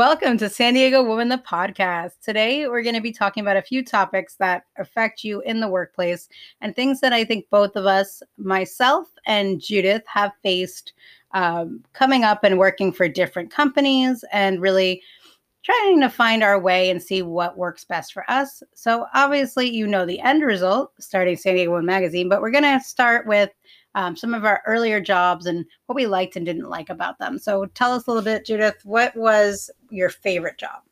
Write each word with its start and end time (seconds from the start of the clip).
Welcome 0.00 0.38
to 0.38 0.48
San 0.48 0.72
Diego 0.72 1.02
Woman 1.02 1.28
the 1.28 1.36
podcast. 1.36 2.12
Today 2.24 2.66
we're 2.66 2.82
going 2.82 2.94
to 2.94 3.02
be 3.02 3.12
talking 3.12 3.42
about 3.42 3.58
a 3.58 3.62
few 3.62 3.84
topics 3.84 4.34
that 4.36 4.64
affect 4.78 5.24
you 5.24 5.42
in 5.42 5.60
the 5.60 5.68
workplace 5.68 6.26
and 6.62 6.74
things 6.74 7.02
that 7.02 7.12
I 7.12 7.22
think 7.22 7.44
both 7.50 7.76
of 7.76 7.84
us, 7.84 8.22
myself 8.38 9.08
and 9.26 9.60
Judith, 9.60 10.02
have 10.06 10.32
faced 10.42 10.94
um, 11.32 11.84
coming 11.92 12.24
up 12.24 12.44
and 12.44 12.58
working 12.58 12.92
for 12.92 13.08
different 13.08 13.50
companies 13.50 14.24
and 14.32 14.62
really 14.62 15.02
trying 15.64 16.00
to 16.00 16.08
find 16.08 16.42
our 16.42 16.58
way 16.58 16.88
and 16.88 17.02
see 17.02 17.20
what 17.20 17.58
works 17.58 17.84
best 17.84 18.14
for 18.14 18.24
us. 18.30 18.62
So 18.72 19.04
obviously, 19.12 19.68
you 19.68 19.86
know 19.86 20.06
the 20.06 20.20
end 20.20 20.42
result 20.42 20.94
starting 20.98 21.36
San 21.36 21.56
Diego 21.56 21.72
Woman 21.72 21.84
magazine, 21.84 22.30
but 22.30 22.40
we're 22.40 22.50
going 22.50 22.64
to 22.64 22.80
start 22.82 23.26
with 23.26 23.50
um, 23.94 24.16
some 24.16 24.34
of 24.34 24.44
our 24.44 24.62
earlier 24.66 25.00
jobs 25.00 25.46
and 25.46 25.64
what 25.86 25.96
we 25.96 26.06
liked 26.06 26.36
and 26.36 26.46
didn't 26.46 26.68
like 26.68 26.90
about 26.90 27.18
them. 27.18 27.38
So 27.38 27.66
tell 27.66 27.92
us 27.92 28.06
a 28.06 28.10
little 28.10 28.22
bit, 28.22 28.46
Judith, 28.46 28.80
what 28.84 29.14
was 29.16 29.70
your 29.90 30.08
favorite 30.08 30.58
job? 30.58 30.82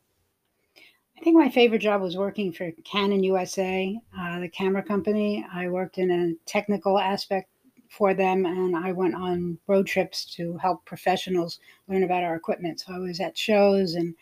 I 0.77 1.20
think 1.20 1.37
my 1.37 1.48
favorite 1.48 1.80
job 1.80 2.01
was 2.01 2.16
working 2.16 2.53
for 2.53 2.70
Canon 2.84 3.25
USA, 3.25 3.98
uh, 4.16 4.41
the 4.41 4.48
camera 4.48 4.83
company. 4.83 5.45
I 5.53 5.69
worked 5.69 5.98
in 5.98 6.11
a 6.11 6.34
technical 6.48 6.98
aspect 6.98 7.48
for 7.89 8.15
them 8.15 8.47
and 8.47 8.77
I 8.77 8.92
went 8.92 9.15
on 9.15 9.59
road 9.67 9.87
trips 9.87 10.25
to 10.37 10.56
help 10.59 10.84
professionals 10.84 11.59
learn 11.89 12.05
about 12.05 12.23
our 12.23 12.37
equipment. 12.37 12.80
So 12.80 12.95
I 12.95 12.98
was 12.98 13.19
at 13.20 13.37
shows 13.37 13.95
and 13.95 14.15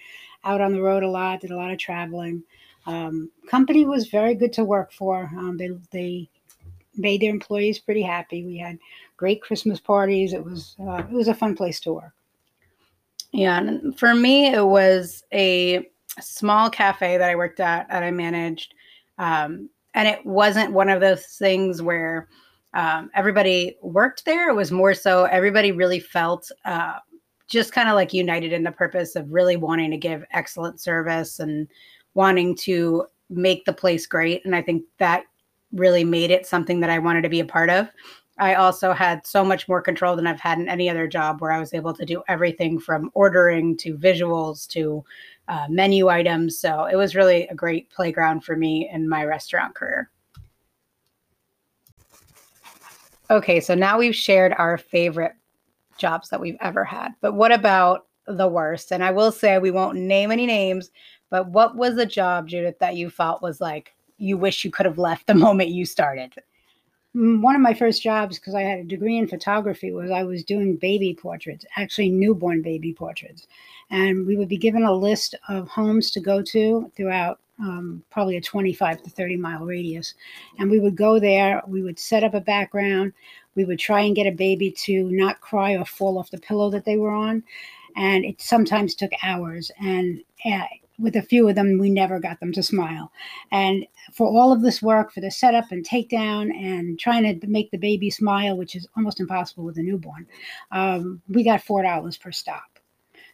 out 0.45 0.60
on 0.60 0.72
the 0.72 0.80
road 0.80 1.02
a 1.02 1.08
lot, 1.08 1.40
did 1.40 1.50
a 1.50 1.56
lot 1.56 1.70
of 1.70 1.78
traveling. 1.78 2.42
Um, 2.86 3.30
company 3.50 3.84
was 3.84 4.06
very 4.08 4.34
good 4.34 4.52
to 4.54 4.64
work 4.64 4.92
for. 4.92 5.30
Um, 5.36 5.56
they, 5.56 5.70
they 5.90 6.30
made 6.96 7.20
their 7.20 7.30
employees 7.30 7.78
pretty 7.78 8.02
happy. 8.02 8.45
We 8.45 8.59
had 8.59 8.78
great 9.16 9.42
Christmas 9.42 9.80
parties. 9.80 10.32
It 10.32 10.45
was 10.45 10.77
uh, 10.80 11.02
it 11.10 11.12
was 11.12 11.28
a 11.28 11.34
fun 11.34 11.54
place 11.54 11.80
to 11.80 11.92
work. 11.92 12.12
Yeah, 13.32 13.59
and 13.59 13.98
for 13.98 14.15
me, 14.15 14.46
it 14.46 14.65
was 14.65 15.24
a 15.32 15.88
small 16.20 16.70
cafe 16.70 17.18
that 17.18 17.30
I 17.30 17.37
worked 17.37 17.60
at 17.60 17.88
that 17.88 18.02
I 18.02 18.10
managed, 18.10 18.74
um, 19.18 19.68
and 19.95 20.09
it 20.09 20.24
wasn't 20.24 20.73
one 20.73 20.88
of 20.88 21.01
those 21.01 21.24
things 21.24 21.82
where 21.82 22.29
um, 22.74 23.10
everybody 23.15 23.76
worked 23.82 24.24
there. 24.24 24.48
It 24.48 24.54
was 24.54 24.70
more 24.70 24.95
so 24.95 25.24
everybody 25.24 25.73
really 25.73 26.01
felt. 26.01 26.51
Uh, 26.65 26.98
just 27.48 27.73
kind 27.73 27.88
of 27.88 27.95
like 27.95 28.13
united 28.13 28.52
in 28.52 28.65
the 28.65 28.73
purpose 28.73 29.15
of 29.15 29.32
really 29.32 29.57
wanting 29.57 29.90
to 29.90 29.96
give 29.96 30.24
excellent 30.32 30.80
service 30.80 31.38
and 31.38 31.68
wanting 32.15 32.57
to 32.57 33.07
make 33.30 33.65
the 33.65 33.73
place 33.73 34.07
great. 34.07 34.45
And 34.45 34.54
I 34.54 34.63
think 34.63 34.82
that 34.98 35.24
really 35.72 36.04
made 36.04 36.30
it 36.30 36.46
something 36.46 36.80
that 36.80 36.90
I 36.90 36.98
wanted 36.98 37.22
to 37.22 37.28
be 37.28 37.40
a 37.40 37.45
part 37.45 37.70
of. 37.70 37.88
I 38.38 38.54
also 38.54 38.92
had 38.92 39.26
so 39.26 39.42
much 39.45 39.66
more 39.66 39.80
control 39.80 40.14
than 40.14 40.26
I've 40.26 40.40
had 40.40 40.58
in 40.58 40.68
any 40.68 40.90
other 40.90 41.06
job 41.06 41.40
where 41.40 41.52
I 41.52 41.58
was 41.58 41.73
able 41.73 41.95
to 41.95 42.04
do 42.04 42.23
everything 42.28 42.78
from 42.78 43.10
ordering 43.14 43.76
to 43.78 43.96
visuals 43.96 44.66
to 44.68 45.02
uh, 45.48 45.66
menu 45.70 46.08
items. 46.08 46.58
So 46.58 46.84
it 46.84 46.96
was 46.96 47.14
really 47.14 47.48
a 47.48 47.54
great 47.54 47.88
playground 47.88 48.45
for 48.45 48.54
me 48.54 48.90
in 48.92 49.08
my 49.08 49.24
restaurant 49.24 49.74
career. 49.74 50.10
Okay, 53.30 53.58
so 53.58 53.74
now 53.74 53.98
we've 53.98 54.14
shared 54.14 54.54
our 54.58 54.76
favorite 54.76 55.32
jobs 55.98 56.28
that 56.28 56.40
we've 56.40 56.58
ever 56.60 56.84
had. 56.84 57.12
But 57.20 57.34
what 57.34 57.52
about 57.52 58.06
the 58.26 58.46
worst? 58.46 58.92
And 58.92 59.02
I 59.02 59.10
will 59.10 59.32
say 59.32 59.58
we 59.58 59.70
won't 59.70 59.98
name 59.98 60.30
any 60.30 60.46
names, 60.46 60.90
but 61.30 61.48
what 61.48 61.74
was 61.74 61.96
a 61.96 62.06
job, 62.06 62.48
Judith, 62.48 62.78
that 62.80 62.96
you 62.96 63.10
felt 63.10 63.42
was 63.42 63.60
like 63.60 63.95
you 64.19 64.36
wish 64.36 64.64
you 64.64 64.70
could 64.70 64.86
have 64.86 64.98
left 64.98 65.26
the 65.26 65.34
moment 65.47 65.70
you 65.70 65.84
started? 65.84 66.34
One 67.14 67.54
of 67.54 67.62
my 67.62 67.72
first 67.72 68.03
jobs, 68.03 68.38
because 68.38 68.54
I 68.54 68.60
had 68.60 68.78
a 68.81 68.84
degree 68.84 69.16
in 69.16 69.26
photography, 69.26 69.91
was 69.91 70.10
I 70.10 70.22
was 70.22 70.44
doing 70.44 70.76
baby 70.76 71.14
portraits, 71.14 71.64
actually 71.76 72.10
newborn 72.10 72.60
baby 72.60 72.92
portraits. 72.92 73.47
And 73.91 74.26
we 74.26 74.36
would 74.36 74.48
be 74.48 74.58
given 74.58 74.82
a 74.82 74.92
list 74.92 75.34
of 75.48 75.66
homes 75.69 76.10
to 76.10 76.20
go 76.20 76.42
to 76.42 76.92
throughout 76.94 77.41
um, 77.58 78.02
probably 78.10 78.36
a 78.36 78.41
25 78.41 79.02
to 79.02 79.10
30 79.10 79.36
mile 79.36 79.64
radius. 79.64 80.14
And 80.58 80.70
we 80.70 80.78
would 80.78 80.96
go 80.96 81.18
there, 81.18 81.62
we 81.66 81.82
would 81.82 81.98
set 81.98 82.24
up 82.24 82.34
a 82.34 82.41
background, 82.41 83.12
we 83.54 83.64
would 83.64 83.78
try 83.78 84.02
and 84.02 84.14
get 84.14 84.26
a 84.26 84.32
baby 84.32 84.70
to 84.70 85.10
not 85.10 85.41
cry 85.41 85.72
or 85.72 85.84
fall 85.84 86.18
off 86.18 86.30
the 86.30 86.38
pillow 86.38 86.70
that 86.70 86.84
they 86.84 86.98
were 86.98 87.12
on. 87.12 87.42
And 87.96 88.24
it 88.24 88.41
sometimes 88.41 88.94
took 88.94 89.12
hours. 89.22 89.70
And 89.80 90.22
uh, 90.44 90.64
with 90.98 91.16
a 91.16 91.22
few 91.22 91.48
of 91.48 91.54
them, 91.54 91.78
we 91.78 91.90
never 91.90 92.18
got 92.18 92.40
them 92.40 92.52
to 92.52 92.62
smile. 92.62 93.12
And 93.50 93.86
for 94.12 94.26
all 94.26 94.52
of 94.52 94.62
this 94.62 94.82
work, 94.82 95.12
for 95.12 95.20
the 95.20 95.30
setup 95.30 95.70
and 95.70 95.86
takedown 95.86 96.54
and 96.54 96.98
trying 96.98 97.40
to 97.40 97.46
make 97.46 97.70
the 97.70 97.78
baby 97.78 98.10
smile, 98.10 98.56
which 98.56 98.74
is 98.74 98.86
almost 98.96 99.20
impossible 99.20 99.64
with 99.64 99.78
a 99.78 99.82
newborn, 99.82 100.26
um, 100.72 101.20
we 101.28 101.44
got 101.44 101.64
$4 101.64 102.20
per 102.20 102.32
stop. 102.32 102.78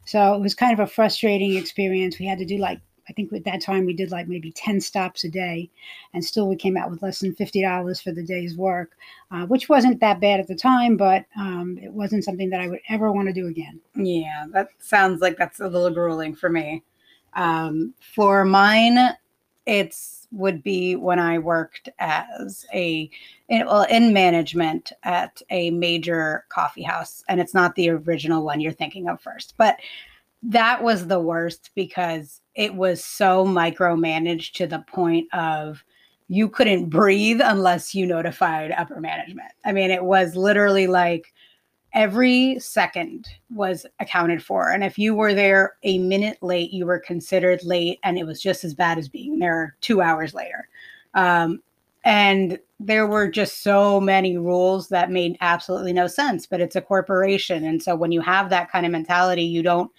So 0.05 0.35
it 0.35 0.41
was 0.41 0.55
kind 0.55 0.73
of 0.73 0.81
a 0.81 0.87
frustrating 0.87 1.57
experience. 1.57 2.19
We 2.19 2.27
had 2.27 2.39
to 2.39 2.45
do 2.45 2.59
like, 2.59 2.81
I 3.09 3.13
think 3.13 3.33
at 3.33 3.45
that 3.45 3.61
time 3.61 3.85
we 3.85 3.95
did 3.95 4.11
like 4.11 4.29
maybe 4.29 4.53
10 4.53 4.81
stops 4.81 5.25
a 5.25 5.29
day, 5.29 5.71
and 6.15 6.25
still 6.25 6.49
we 6.49 6.57
came 6.57 6.77
out 6.77 6.91
with 6.91 7.03
less 7.03 7.19
than 7.19 7.35
$50 7.35 8.03
for 8.03 8.13
the 8.13 8.25
day's 8.25 8.57
work, 8.57 8.93
uh, 9.33 9.45
which 9.47 9.69
wasn't 9.69 10.01
that 10.01 10.21
bad 10.21 10.39
at 10.39 10.47
the 10.47 10.55
time, 10.55 10.97
but 10.97 11.25
um, 11.37 11.79
it 11.83 11.93
wasn't 11.93 12.25
something 12.25 12.51
that 12.51 12.61
I 12.61 12.69
would 12.69 12.81
ever 12.89 13.11
want 13.11 13.27
to 13.27 13.35
do 13.35 13.49
again. 13.49 13.81
Yeah, 13.97 14.47
that 14.53 14.69
sounds 14.79 15.21
like 15.21 15.37
that's 15.37 15.61
a 15.61 15.69
little 15.69 15.91
grueling 15.91 16.35
for 16.35 16.49
me. 16.49 16.85
Um, 17.35 17.95
for 18.15 18.45
mine, 18.45 18.99
it's 19.67 20.23
would 20.33 20.63
be 20.63 20.97
when 20.97 21.19
I 21.19 21.39
worked 21.39 21.89
as 21.99 22.65
a 22.73 23.09
in, 23.49 23.67
well 23.67 23.83
in 23.85 24.13
management 24.13 24.93
at 25.03 25.43
a 25.51 25.71
major 25.71 26.45
coffee 26.49 26.83
house, 26.83 27.23
and 27.29 27.41
it's 27.41 27.55
not 27.55 27.75
the 27.75 27.91
original 27.91 28.45
one 28.45 28.61
you're 28.61 28.73
thinking 28.73 29.09
of 29.09 29.21
first, 29.21 29.55
but 29.59 29.77
that 30.43 30.83
was 30.83 31.07
the 31.07 31.21
worst 31.21 31.71
because 31.75 32.41
it 32.55 32.75
was 32.75 33.05
so 33.05 33.45
micromanaged 33.45 34.53
to 34.55 34.67
the 34.67 34.85
point 34.89 35.33
of 35.33 35.85
you 36.29 36.49
couldn't 36.49 36.89
breathe 36.89 37.41
unless 37.45 37.95
you 37.95 38.07
notified 38.07 38.73
upper 38.73 39.01
management. 39.01 39.53
I 39.65 39.73
mean, 39.73 39.91
it 39.91 40.03
was 40.03 40.35
literally 40.35 40.87
like 40.87 41.33
every 41.95 42.59
second 42.59 43.29
was 43.51 43.85
accounted 44.01 44.43
for. 44.43 44.71
And 44.71 44.83
if 44.83 44.99
you 44.99 45.15
were 45.15 45.35
there 45.35 45.75
a 45.83 45.99
minute 45.99 46.39
late, 46.43 46.73
you 46.73 46.87
were 46.87 46.99
considered 46.99 47.63
late, 47.65 47.99
and 48.03 48.19
it 48.19 48.25
was 48.25 48.41
just 48.41 48.65
as 48.65 48.75
bad 48.75 48.99
as 48.99 49.09
being 49.09 49.39
there 49.39 49.77
two 49.81 50.01
hours 50.01 50.35
later. 50.35 50.69
Um, 51.15 51.63
and 52.05 52.59
there 52.81 53.07
were 53.07 53.29
just 53.29 53.63
so 53.63 54.01
many 54.01 54.37
rules 54.37 54.89
that 54.89 55.11
made 55.11 55.37
absolutely 55.41 55.93
no 55.93 56.07
sense, 56.07 56.47
but 56.47 56.61
it's 56.61 56.77
a 56.77 56.81
corporation. 56.81 57.65
And 57.65 57.83
so 57.83 57.95
when 57.95 58.11
you 58.11 58.21
have 58.23 58.51
that 58.51 58.71
kind 58.71 58.85
of 58.85 58.93
mentality, 58.93 59.45
you 59.45 59.63
don't, 59.63 59.91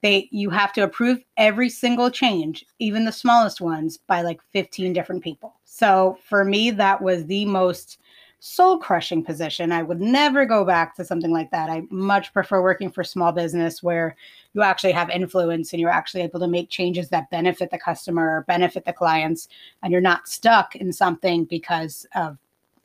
they, 0.00 0.28
you 0.30 0.50
have 0.50 0.72
to 0.74 0.82
approve 0.82 1.18
every 1.36 1.68
single 1.68 2.10
change, 2.10 2.64
even 2.78 3.04
the 3.04 3.12
smallest 3.12 3.60
ones, 3.60 3.98
by 4.06 4.22
like 4.22 4.40
15 4.52 4.92
different 4.92 5.22
people. 5.22 5.54
So 5.64 6.18
for 6.28 6.44
me, 6.44 6.70
that 6.70 7.02
was 7.02 7.26
the 7.26 7.44
most 7.44 7.98
soul 8.46 8.76
crushing 8.76 9.24
position. 9.24 9.72
I 9.72 9.82
would 9.82 10.02
never 10.02 10.44
go 10.44 10.66
back 10.66 10.94
to 10.96 11.04
something 11.04 11.30
like 11.30 11.50
that. 11.50 11.70
I 11.70 11.84
much 11.88 12.30
prefer 12.34 12.60
working 12.60 12.90
for 12.90 13.02
small 13.02 13.32
business 13.32 13.82
where 13.82 14.16
you 14.52 14.62
actually 14.62 14.92
have 14.92 15.08
influence 15.08 15.72
and 15.72 15.80
you're 15.80 15.88
actually 15.88 16.24
able 16.24 16.40
to 16.40 16.46
make 16.46 16.68
changes 16.68 17.08
that 17.08 17.30
benefit 17.30 17.70
the 17.70 17.78
customer 17.78 18.36
or 18.36 18.42
benefit 18.42 18.84
the 18.84 18.92
clients, 18.92 19.48
and 19.82 19.90
you're 19.90 20.02
not 20.02 20.28
stuck 20.28 20.76
in 20.76 20.92
something 20.92 21.46
because 21.46 22.06
of 22.14 22.36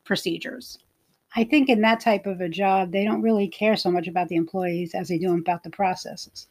procedures. 0.05 0.79
I 1.35 1.43
think 1.43 1.69
in 1.69 1.81
that 1.81 1.99
type 1.99 2.25
of 2.25 2.41
a 2.41 2.49
job, 2.49 2.91
they 2.91 3.03
don't 3.03 3.21
really 3.21 3.47
care 3.47 3.75
so 3.75 3.91
much 3.91 4.07
about 4.07 4.29
the 4.29 4.35
employees 4.35 4.95
as 4.95 5.09
they 5.09 5.19
do 5.19 5.37
about 5.37 5.63
the 5.63 5.69
processes. 5.69 6.47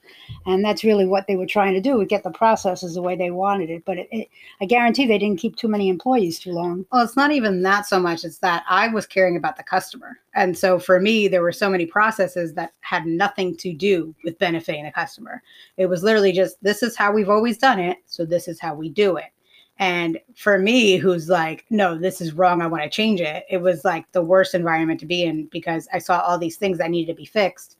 And 0.46 0.64
that's 0.64 0.84
really 0.84 1.04
what 1.04 1.26
they 1.26 1.36
were 1.36 1.46
trying 1.46 1.74
to 1.74 1.80
do, 1.80 2.04
get 2.06 2.22
the 2.22 2.30
processes 2.30 2.94
the 2.94 3.02
way 3.02 3.16
they 3.16 3.32
wanted 3.32 3.70
it. 3.70 3.84
But 3.84 3.98
it, 3.98 4.08
it, 4.12 4.28
I 4.60 4.66
guarantee 4.66 5.06
they 5.06 5.18
didn't 5.18 5.40
keep 5.40 5.56
too 5.56 5.66
many 5.66 5.88
employees 5.88 6.38
too 6.38 6.52
long. 6.52 6.86
Well, 6.92 7.04
it's 7.04 7.16
not 7.16 7.32
even 7.32 7.62
that 7.62 7.86
so 7.86 7.98
much. 7.98 8.24
It's 8.24 8.38
that 8.38 8.64
I 8.68 8.86
was 8.86 9.06
caring 9.06 9.36
about 9.36 9.56
the 9.56 9.64
customer. 9.64 10.18
And 10.34 10.56
so 10.56 10.78
for 10.78 11.00
me, 11.00 11.26
there 11.26 11.42
were 11.42 11.50
so 11.50 11.69
many 11.69 11.84
processes 11.84 12.54
that 12.54 12.72
had 12.81 13.04
nothing 13.04 13.56
to 13.56 13.72
do 13.72 14.14
with 14.22 14.38
benefiting 14.38 14.84
the 14.84 14.92
customer. 14.92 15.42
It 15.76 15.86
was 15.86 16.04
literally 16.04 16.32
just, 16.32 16.62
this 16.62 16.84
is 16.84 16.96
how 16.96 17.12
we've 17.12 17.31
always 17.31 17.58
done 17.58 17.81
it. 17.81 17.98
So 18.06 18.24
this 18.24 18.46
is 18.46 18.60
how 18.60 18.74
we 18.74 18.90
do 18.90 19.16
it. 19.16 19.32
And 19.78 20.19
for 20.34 20.58
me, 20.58 20.96
who's 20.96 21.28
like, 21.28 21.64
no, 21.70 21.96
this 21.96 22.20
is 22.20 22.32
wrong. 22.32 22.60
I 22.60 22.66
want 22.66 22.82
to 22.82 22.90
change 22.90 23.20
it. 23.20 23.44
It 23.48 23.58
was 23.58 23.84
like 23.84 24.10
the 24.12 24.22
worst 24.22 24.54
environment 24.54 24.98
to 25.00 25.06
be 25.06 25.22
in 25.22 25.46
because 25.46 25.88
I 25.92 25.98
saw 25.98 26.20
all 26.20 26.38
these 26.38 26.56
things 26.56 26.78
that 26.78 26.90
needed 26.90 27.12
to 27.12 27.16
be 27.16 27.25
fixed. 27.25 27.76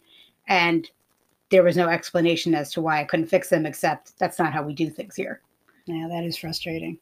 And 0.47 0.89
there 1.51 1.65
was 1.65 1.77
no 1.77 1.89
explanation 1.89 2.55
as 2.55 2.71
to 2.73 2.81
why 2.81 3.01
I 3.01 3.05
couldn't 3.05 3.27
fix 3.27 3.49
them, 3.49 3.67
except 3.67 4.19
that's 4.19 4.39
not 4.39 4.53
how 4.53 4.63
we 4.63 4.75
do 4.75 4.91
things 4.91 5.17
here. 5.17 5.41
Yeah, 5.87 6.07
that 6.09 6.25
is 6.25 6.37
frustrating. 6.37 6.99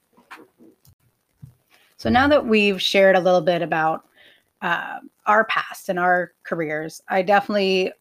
So 1.98 2.08
now 2.08 2.28
that 2.28 2.46
we've 2.46 2.80
shared 2.80 3.16
a 3.16 3.20
little 3.20 3.40
bit 3.40 3.62
about 3.62 4.06
uh, 4.62 5.00
our 5.26 5.44
past 5.44 5.88
and 5.88 5.98
our 5.98 6.32
careers, 6.44 7.02
I 7.08 7.22
definitely 7.22 7.92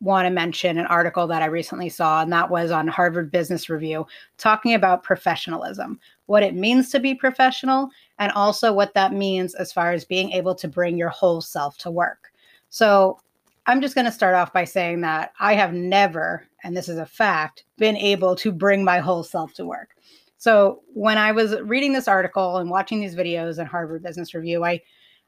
want 0.00 0.26
to 0.26 0.30
mention 0.30 0.78
an 0.78 0.86
article 0.86 1.26
that 1.26 1.42
I 1.42 1.46
recently 1.46 1.88
saw, 1.88 2.22
and 2.22 2.32
that 2.32 2.50
was 2.50 2.70
on 2.70 2.88
Harvard 2.88 3.30
Business 3.30 3.68
Review, 3.68 4.06
talking 4.38 4.74
about 4.74 5.02
professionalism, 5.02 5.98
what 6.26 6.42
it 6.42 6.54
means 6.54 6.90
to 6.90 7.00
be 7.00 7.14
professional, 7.14 7.90
and 8.18 8.32
also 8.32 8.72
what 8.72 8.94
that 8.94 9.12
means 9.12 9.54
as 9.54 9.72
far 9.72 9.92
as 9.92 10.04
being 10.04 10.32
able 10.32 10.54
to 10.54 10.68
bring 10.68 10.96
your 10.96 11.08
whole 11.08 11.40
self 11.40 11.78
to 11.78 11.90
work. 11.90 12.32
So, 12.70 13.18
I'm 13.66 13.80
just 13.80 13.94
going 13.94 14.04
to 14.04 14.12
start 14.12 14.34
off 14.34 14.52
by 14.52 14.64
saying 14.64 15.00
that 15.02 15.32
I 15.40 15.54
have 15.54 15.72
never, 15.72 16.46
and 16.64 16.76
this 16.76 16.88
is 16.88 16.98
a 16.98 17.06
fact, 17.06 17.64
been 17.78 17.96
able 17.96 18.36
to 18.36 18.52
bring 18.52 18.84
my 18.84 18.98
whole 18.98 19.22
self 19.22 19.54
to 19.54 19.64
work. 19.64 19.96
So 20.36 20.82
when 20.92 21.16
I 21.16 21.32
was 21.32 21.58
reading 21.62 21.94
this 21.94 22.06
article 22.06 22.58
and 22.58 22.68
watching 22.68 23.00
these 23.00 23.16
videos 23.16 23.58
in 23.58 23.64
Harvard 23.64 24.02
Business 24.02 24.34
Review, 24.34 24.62
I 24.62 24.82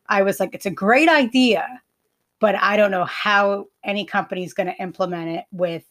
I 0.08 0.22
was 0.22 0.38
like, 0.38 0.54
it's 0.54 0.66
a 0.66 0.70
great 0.70 1.08
idea, 1.08 1.66
but 2.40 2.54
I 2.56 2.76
don't 2.76 2.90
know 2.90 3.04
how 3.04 3.66
any 3.84 4.04
company 4.04 4.44
is 4.44 4.54
going 4.54 4.66
to 4.66 4.82
implement 4.82 5.30
it 5.30 5.44
with 5.52 5.84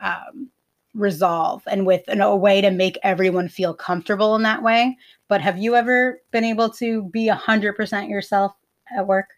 um, 0.00 0.50
resolve 0.94 1.62
and 1.66 1.86
with 1.86 2.06
an, 2.08 2.20
a 2.20 2.36
way 2.36 2.60
to 2.60 2.70
make 2.70 2.98
everyone 3.02 3.48
feel 3.48 3.74
comfortable 3.74 4.36
in 4.36 4.42
that 4.42 4.62
way. 4.62 4.96
But 5.28 5.40
have 5.40 5.58
you 5.58 5.74
ever 5.76 6.20
been 6.30 6.44
able 6.44 6.70
to 6.70 7.04
be 7.04 7.28
100% 7.28 8.08
yourself 8.08 8.52
at 8.96 9.06
work? 9.06 9.28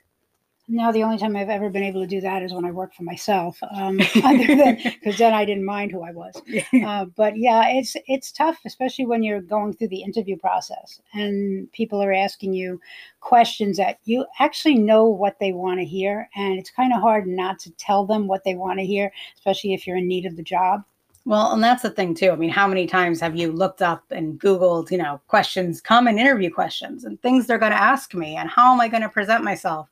No, 0.66 0.92
the 0.92 1.02
only 1.02 1.18
time 1.18 1.36
I've 1.36 1.50
ever 1.50 1.68
been 1.68 1.82
able 1.82 2.00
to 2.00 2.06
do 2.06 2.22
that 2.22 2.42
is 2.42 2.54
when 2.54 2.64
I 2.64 2.70
work 2.70 2.94
for 2.94 3.02
myself. 3.02 3.58
Um, 3.70 4.00
other 4.24 4.46
than 4.46 4.76
because 4.82 5.18
then 5.18 5.34
I 5.34 5.44
didn't 5.44 5.66
mind 5.66 5.92
who 5.92 6.02
I 6.02 6.12
was. 6.12 6.40
Uh, 6.82 7.04
but 7.16 7.36
yeah, 7.36 7.68
it's 7.68 7.96
it's 8.06 8.32
tough, 8.32 8.58
especially 8.64 9.04
when 9.04 9.22
you're 9.22 9.42
going 9.42 9.74
through 9.74 9.88
the 9.88 10.02
interview 10.02 10.38
process 10.38 11.00
and 11.12 11.70
people 11.72 12.02
are 12.02 12.12
asking 12.12 12.54
you 12.54 12.80
questions 13.20 13.76
that 13.76 13.98
you 14.04 14.24
actually 14.38 14.76
know 14.76 15.04
what 15.04 15.38
they 15.38 15.52
want 15.52 15.80
to 15.80 15.84
hear, 15.84 16.28
and 16.34 16.58
it's 16.58 16.70
kind 16.70 16.94
of 16.94 17.00
hard 17.00 17.26
not 17.26 17.58
to 17.60 17.70
tell 17.72 18.06
them 18.06 18.26
what 18.26 18.44
they 18.44 18.54
want 18.54 18.78
to 18.78 18.86
hear, 18.86 19.12
especially 19.36 19.74
if 19.74 19.86
you're 19.86 19.98
in 19.98 20.08
need 20.08 20.24
of 20.24 20.36
the 20.36 20.42
job. 20.42 20.82
Well, 21.26 21.52
and 21.52 21.64
that's 21.64 21.82
the 21.82 21.90
thing 21.90 22.14
too. 22.14 22.30
I 22.30 22.36
mean, 22.36 22.50
how 22.50 22.66
many 22.66 22.86
times 22.86 23.18
have 23.20 23.34
you 23.34 23.50
looked 23.50 23.80
up 23.80 24.04
and 24.10 24.38
Googled, 24.38 24.90
you 24.90 24.98
know, 24.98 25.20
questions, 25.26 25.80
common 25.80 26.18
interview 26.18 26.50
questions, 26.50 27.04
and 27.04 27.20
things 27.20 27.46
they're 27.46 27.58
going 27.58 27.72
to 27.72 27.80
ask 27.80 28.14
me, 28.14 28.36
and 28.36 28.50
how 28.50 28.72
am 28.72 28.80
I 28.80 28.88
going 28.88 29.02
to 29.02 29.08
present 29.08 29.42
myself? 29.42 29.88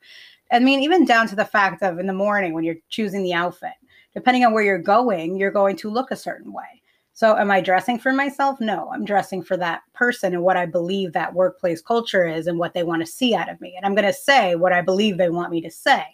I 0.53 0.59
mean, 0.59 0.83
even 0.83 1.05
down 1.05 1.27
to 1.29 1.37
the 1.37 1.45
fact 1.45 1.83
of 1.83 1.99
in 1.99 2.07
the 2.07 2.13
morning 2.13 2.53
when 2.53 2.63
you're 2.63 2.77
choosing 2.91 3.23
the 3.23 3.33
outfit, 3.33 3.73
depending 4.15 4.45
on 4.45 4.53
where 4.53 4.63
you're 4.63 4.79
going, 4.79 5.37
you're 5.37 5.51
going 5.51 5.77
to 5.77 5.91
look 5.91 6.11
a 6.11 6.17
certain 6.17 6.53
way. 6.53 6.83
So, 7.15 7.37
am 7.37 7.51
I 7.51 7.61
dressing 7.61 7.99
for 7.99 8.13
myself? 8.13 8.61
No, 8.61 8.91
I'm 8.93 9.05
dressing 9.05 9.43
for 9.43 9.57
that 9.59 9.83
person 9.93 10.33
and 10.33 10.43
what 10.43 10.57
I 10.57 10.67
believe 10.67 11.13
that 11.13 11.35
workplace 11.35 11.83
culture 11.83 12.27
is 12.27 12.47
and 12.47 12.59
what 12.59 12.75
they 12.75 12.85
want 12.85 13.05
to 13.05 13.11
see 13.11 13.35
out 13.35 13.51
of 13.51 13.61
me. 13.61 13.75
And 13.77 13.85
I'm 13.85 13.95
going 13.95 14.07
to 14.07 14.13
say 14.13 14.55
what 14.55 14.73
I 14.73 14.81
believe 14.81 15.19
they 15.19 15.29
want 15.29 15.51
me 15.51 15.61
to 15.61 15.71
say. 15.71 16.05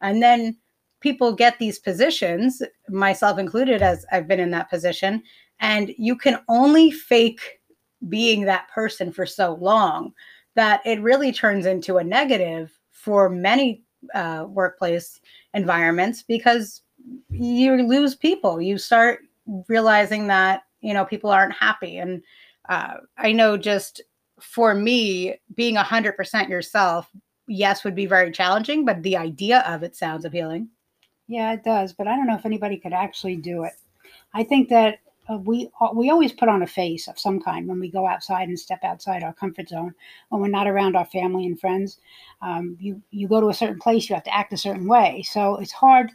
And 0.00 0.22
then 0.22 0.56
people 1.00 1.32
get 1.34 1.58
these 1.58 1.78
positions, 1.78 2.62
myself 2.88 3.38
included, 3.38 3.82
as 3.82 4.06
I've 4.10 4.28
been 4.28 4.40
in 4.40 4.50
that 4.52 4.70
position, 4.70 5.22
and 5.60 5.92
you 5.98 6.16
can 6.16 6.38
only 6.48 6.90
fake 6.90 7.60
being 8.08 8.42
that 8.44 8.68
person 8.68 9.12
for 9.12 9.26
so 9.26 9.54
long 9.54 10.12
that 10.54 10.80
it 10.86 11.00
really 11.02 11.32
turns 11.32 11.66
into 11.66 11.98
a 11.98 12.04
negative 12.04 12.77
for 12.98 13.28
many 13.28 13.82
uh, 14.14 14.44
workplace 14.48 15.20
environments 15.54 16.22
because 16.22 16.82
you 17.30 17.74
lose 17.82 18.14
people. 18.14 18.60
You 18.60 18.78
start 18.78 19.20
realizing 19.68 20.26
that 20.26 20.62
you 20.80 20.92
know 20.92 21.04
people 21.04 21.30
aren't 21.30 21.54
happy, 21.54 21.98
and 21.98 22.22
uh, 22.68 22.94
I 23.16 23.32
know 23.32 23.56
just 23.56 24.02
for 24.40 24.74
me, 24.74 25.36
being 25.54 25.76
a 25.76 25.82
hundred 25.82 26.16
percent 26.16 26.48
yourself, 26.48 27.10
yes, 27.46 27.84
would 27.84 27.94
be 27.94 28.06
very 28.06 28.30
challenging, 28.30 28.84
but 28.84 29.02
the 29.02 29.16
idea 29.16 29.60
of 29.60 29.82
it 29.82 29.96
sounds 29.96 30.24
appealing. 30.24 30.68
Yeah, 31.28 31.52
it 31.52 31.62
does, 31.64 31.92
but 31.92 32.08
I 32.08 32.16
don't 32.16 32.26
know 32.26 32.36
if 32.36 32.46
anybody 32.46 32.78
could 32.78 32.92
actually 32.92 33.36
do 33.36 33.64
it. 33.64 33.74
I 34.34 34.42
think 34.44 34.68
that 34.70 34.98
uh, 35.28 35.38
we 35.38 35.68
we 35.94 36.10
always 36.10 36.32
put 36.32 36.48
on 36.48 36.62
a 36.62 36.66
face 36.66 37.08
of 37.08 37.18
some 37.18 37.40
kind 37.40 37.68
when 37.68 37.80
we 37.80 37.90
go 37.90 38.06
outside 38.06 38.48
and 38.48 38.58
step 38.58 38.82
outside 38.82 39.22
our 39.22 39.32
comfort 39.32 39.68
zone 39.68 39.94
when 40.30 40.40
we're 40.40 40.48
not 40.48 40.66
around 40.66 40.96
our 40.96 41.06
family 41.06 41.46
and 41.46 41.60
friends. 41.60 41.98
Um, 42.42 42.76
you 42.80 43.02
you 43.10 43.28
go 43.28 43.40
to 43.40 43.48
a 43.48 43.54
certain 43.54 43.78
place, 43.78 44.08
you 44.08 44.14
have 44.14 44.24
to 44.24 44.34
act 44.34 44.52
a 44.52 44.58
certain 44.58 44.88
way. 44.88 45.22
So 45.28 45.56
it's 45.56 45.72
hard 45.72 46.10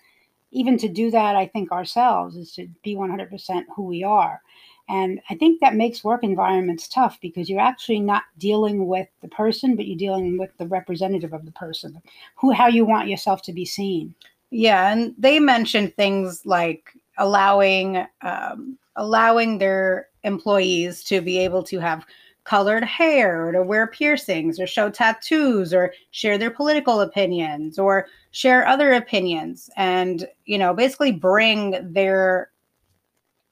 even 0.51 0.77
to 0.77 0.87
do 0.87 1.11
that. 1.11 1.35
I 1.35 1.47
think 1.47 1.71
ourselves 1.71 2.35
is 2.35 2.53
to 2.53 2.67
be 2.83 2.95
100% 2.95 3.65
who 3.75 3.83
we 3.83 4.03
are. 4.03 4.41
And 4.89 5.21
I 5.29 5.35
think 5.35 5.61
that 5.61 5.75
makes 5.75 6.03
work 6.03 6.23
environments 6.23 6.87
tough 6.87 7.17
because 7.21 7.49
you're 7.49 7.59
actually 7.59 8.01
not 8.01 8.23
dealing 8.37 8.85
with 8.87 9.07
the 9.21 9.29
person, 9.29 9.75
but 9.75 9.87
you're 9.87 9.97
dealing 9.97 10.37
with 10.37 10.51
the 10.57 10.67
representative 10.67 11.33
of 11.33 11.45
the 11.45 11.51
person, 11.53 12.01
who 12.35 12.51
how 12.51 12.67
you 12.67 12.85
want 12.85 13.07
yourself 13.07 13.41
to 13.43 13.53
be 13.53 13.65
seen. 13.65 14.13
Yeah, 14.51 14.91
and 14.91 15.15
they 15.17 15.39
mentioned 15.39 15.95
things 15.95 16.45
like 16.45 16.91
allowing 17.17 18.05
um, 18.21 18.77
allowing 18.95 19.57
their 19.57 20.07
employees 20.23 21.03
to 21.03 21.21
be 21.21 21.37
able 21.39 21.63
to 21.63 21.79
have 21.79 22.05
colored 22.43 22.83
hair 22.83 23.47
or 23.47 23.51
to 23.53 23.63
wear 23.63 23.87
piercings 23.87 24.59
or 24.59 24.67
show 24.67 24.89
tattoos 24.89 25.73
or 25.73 25.93
share 26.11 26.37
their 26.37 26.51
political 26.51 26.99
opinions 26.99 27.79
or 27.79 28.07
share 28.31 28.67
other 28.67 28.93
opinions 28.93 29.69
and 29.77 30.27
you 30.45 30.57
know 30.57 30.73
basically 30.73 31.11
bring 31.11 31.93
their 31.93 32.49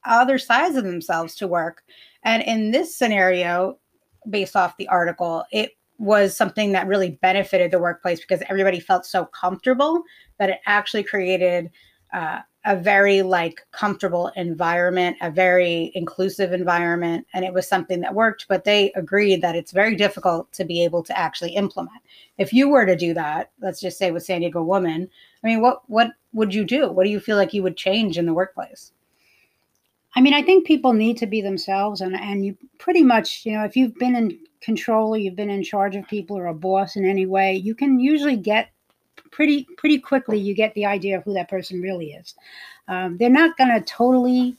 other 0.04 0.38
sides 0.38 0.76
of 0.76 0.84
themselves 0.84 1.34
to 1.36 1.46
work. 1.46 1.84
And 2.24 2.42
in 2.42 2.70
this 2.70 2.94
scenario 2.94 3.78
based 4.28 4.56
off 4.56 4.76
the 4.76 4.88
article 4.88 5.44
it 5.50 5.72
was 5.98 6.36
something 6.36 6.72
that 6.72 6.86
really 6.86 7.12
benefited 7.22 7.70
the 7.70 7.78
workplace 7.78 8.20
because 8.20 8.42
everybody 8.50 8.80
felt 8.80 9.06
so 9.06 9.24
comfortable 9.26 10.02
that 10.38 10.50
it 10.50 10.58
actually 10.66 11.02
created 11.04 11.70
uh, 12.12 12.40
a 12.64 12.76
very 12.76 13.22
like 13.22 13.66
comfortable 13.72 14.28
environment, 14.36 15.16
a 15.20 15.30
very 15.30 15.90
inclusive 15.94 16.52
environment, 16.52 17.26
and 17.34 17.44
it 17.44 17.52
was 17.52 17.66
something 17.66 18.00
that 18.00 18.14
worked. 18.14 18.46
But 18.48 18.64
they 18.64 18.92
agreed 18.92 19.42
that 19.42 19.56
it's 19.56 19.72
very 19.72 19.96
difficult 19.96 20.52
to 20.52 20.64
be 20.64 20.84
able 20.84 21.02
to 21.04 21.18
actually 21.18 21.54
implement. 21.56 22.00
If 22.38 22.52
you 22.52 22.68
were 22.68 22.86
to 22.86 22.96
do 22.96 23.14
that, 23.14 23.50
let's 23.60 23.80
just 23.80 23.98
say 23.98 24.10
with 24.10 24.24
San 24.24 24.40
Diego 24.40 24.62
Woman, 24.62 25.08
I 25.42 25.46
mean, 25.46 25.60
what 25.60 25.82
what 25.88 26.12
would 26.32 26.54
you 26.54 26.64
do? 26.64 26.90
What 26.90 27.04
do 27.04 27.10
you 27.10 27.20
feel 27.20 27.36
like 27.36 27.52
you 27.52 27.62
would 27.62 27.76
change 27.76 28.16
in 28.16 28.26
the 28.26 28.34
workplace? 28.34 28.92
I 30.14 30.20
mean, 30.20 30.34
I 30.34 30.42
think 30.42 30.66
people 30.66 30.92
need 30.92 31.16
to 31.18 31.26
be 31.26 31.40
themselves, 31.40 32.00
and 32.00 32.14
and 32.14 32.44
you 32.44 32.56
pretty 32.78 33.02
much, 33.02 33.44
you 33.44 33.52
know, 33.52 33.64
if 33.64 33.76
you've 33.76 33.94
been 33.96 34.14
in 34.14 34.38
control 34.60 35.14
or 35.14 35.18
you've 35.18 35.36
been 35.36 35.50
in 35.50 35.62
charge 35.62 35.96
of 35.96 36.06
people 36.06 36.38
or 36.38 36.46
a 36.46 36.54
boss 36.54 36.96
in 36.96 37.04
any 37.04 37.26
way, 37.26 37.54
you 37.54 37.74
can 37.74 37.98
usually 37.98 38.36
get 38.36 38.68
pretty 39.30 39.66
pretty 39.76 39.98
quickly 39.98 40.38
you 40.38 40.54
get 40.54 40.74
the 40.74 40.86
idea 40.86 41.16
of 41.16 41.24
who 41.24 41.34
that 41.34 41.50
person 41.50 41.80
really 41.80 42.12
is. 42.12 42.34
Um, 42.88 43.16
they're 43.16 43.30
not 43.30 43.56
going 43.56 43.70
to 43.70 43.80
totally 43.80 44.56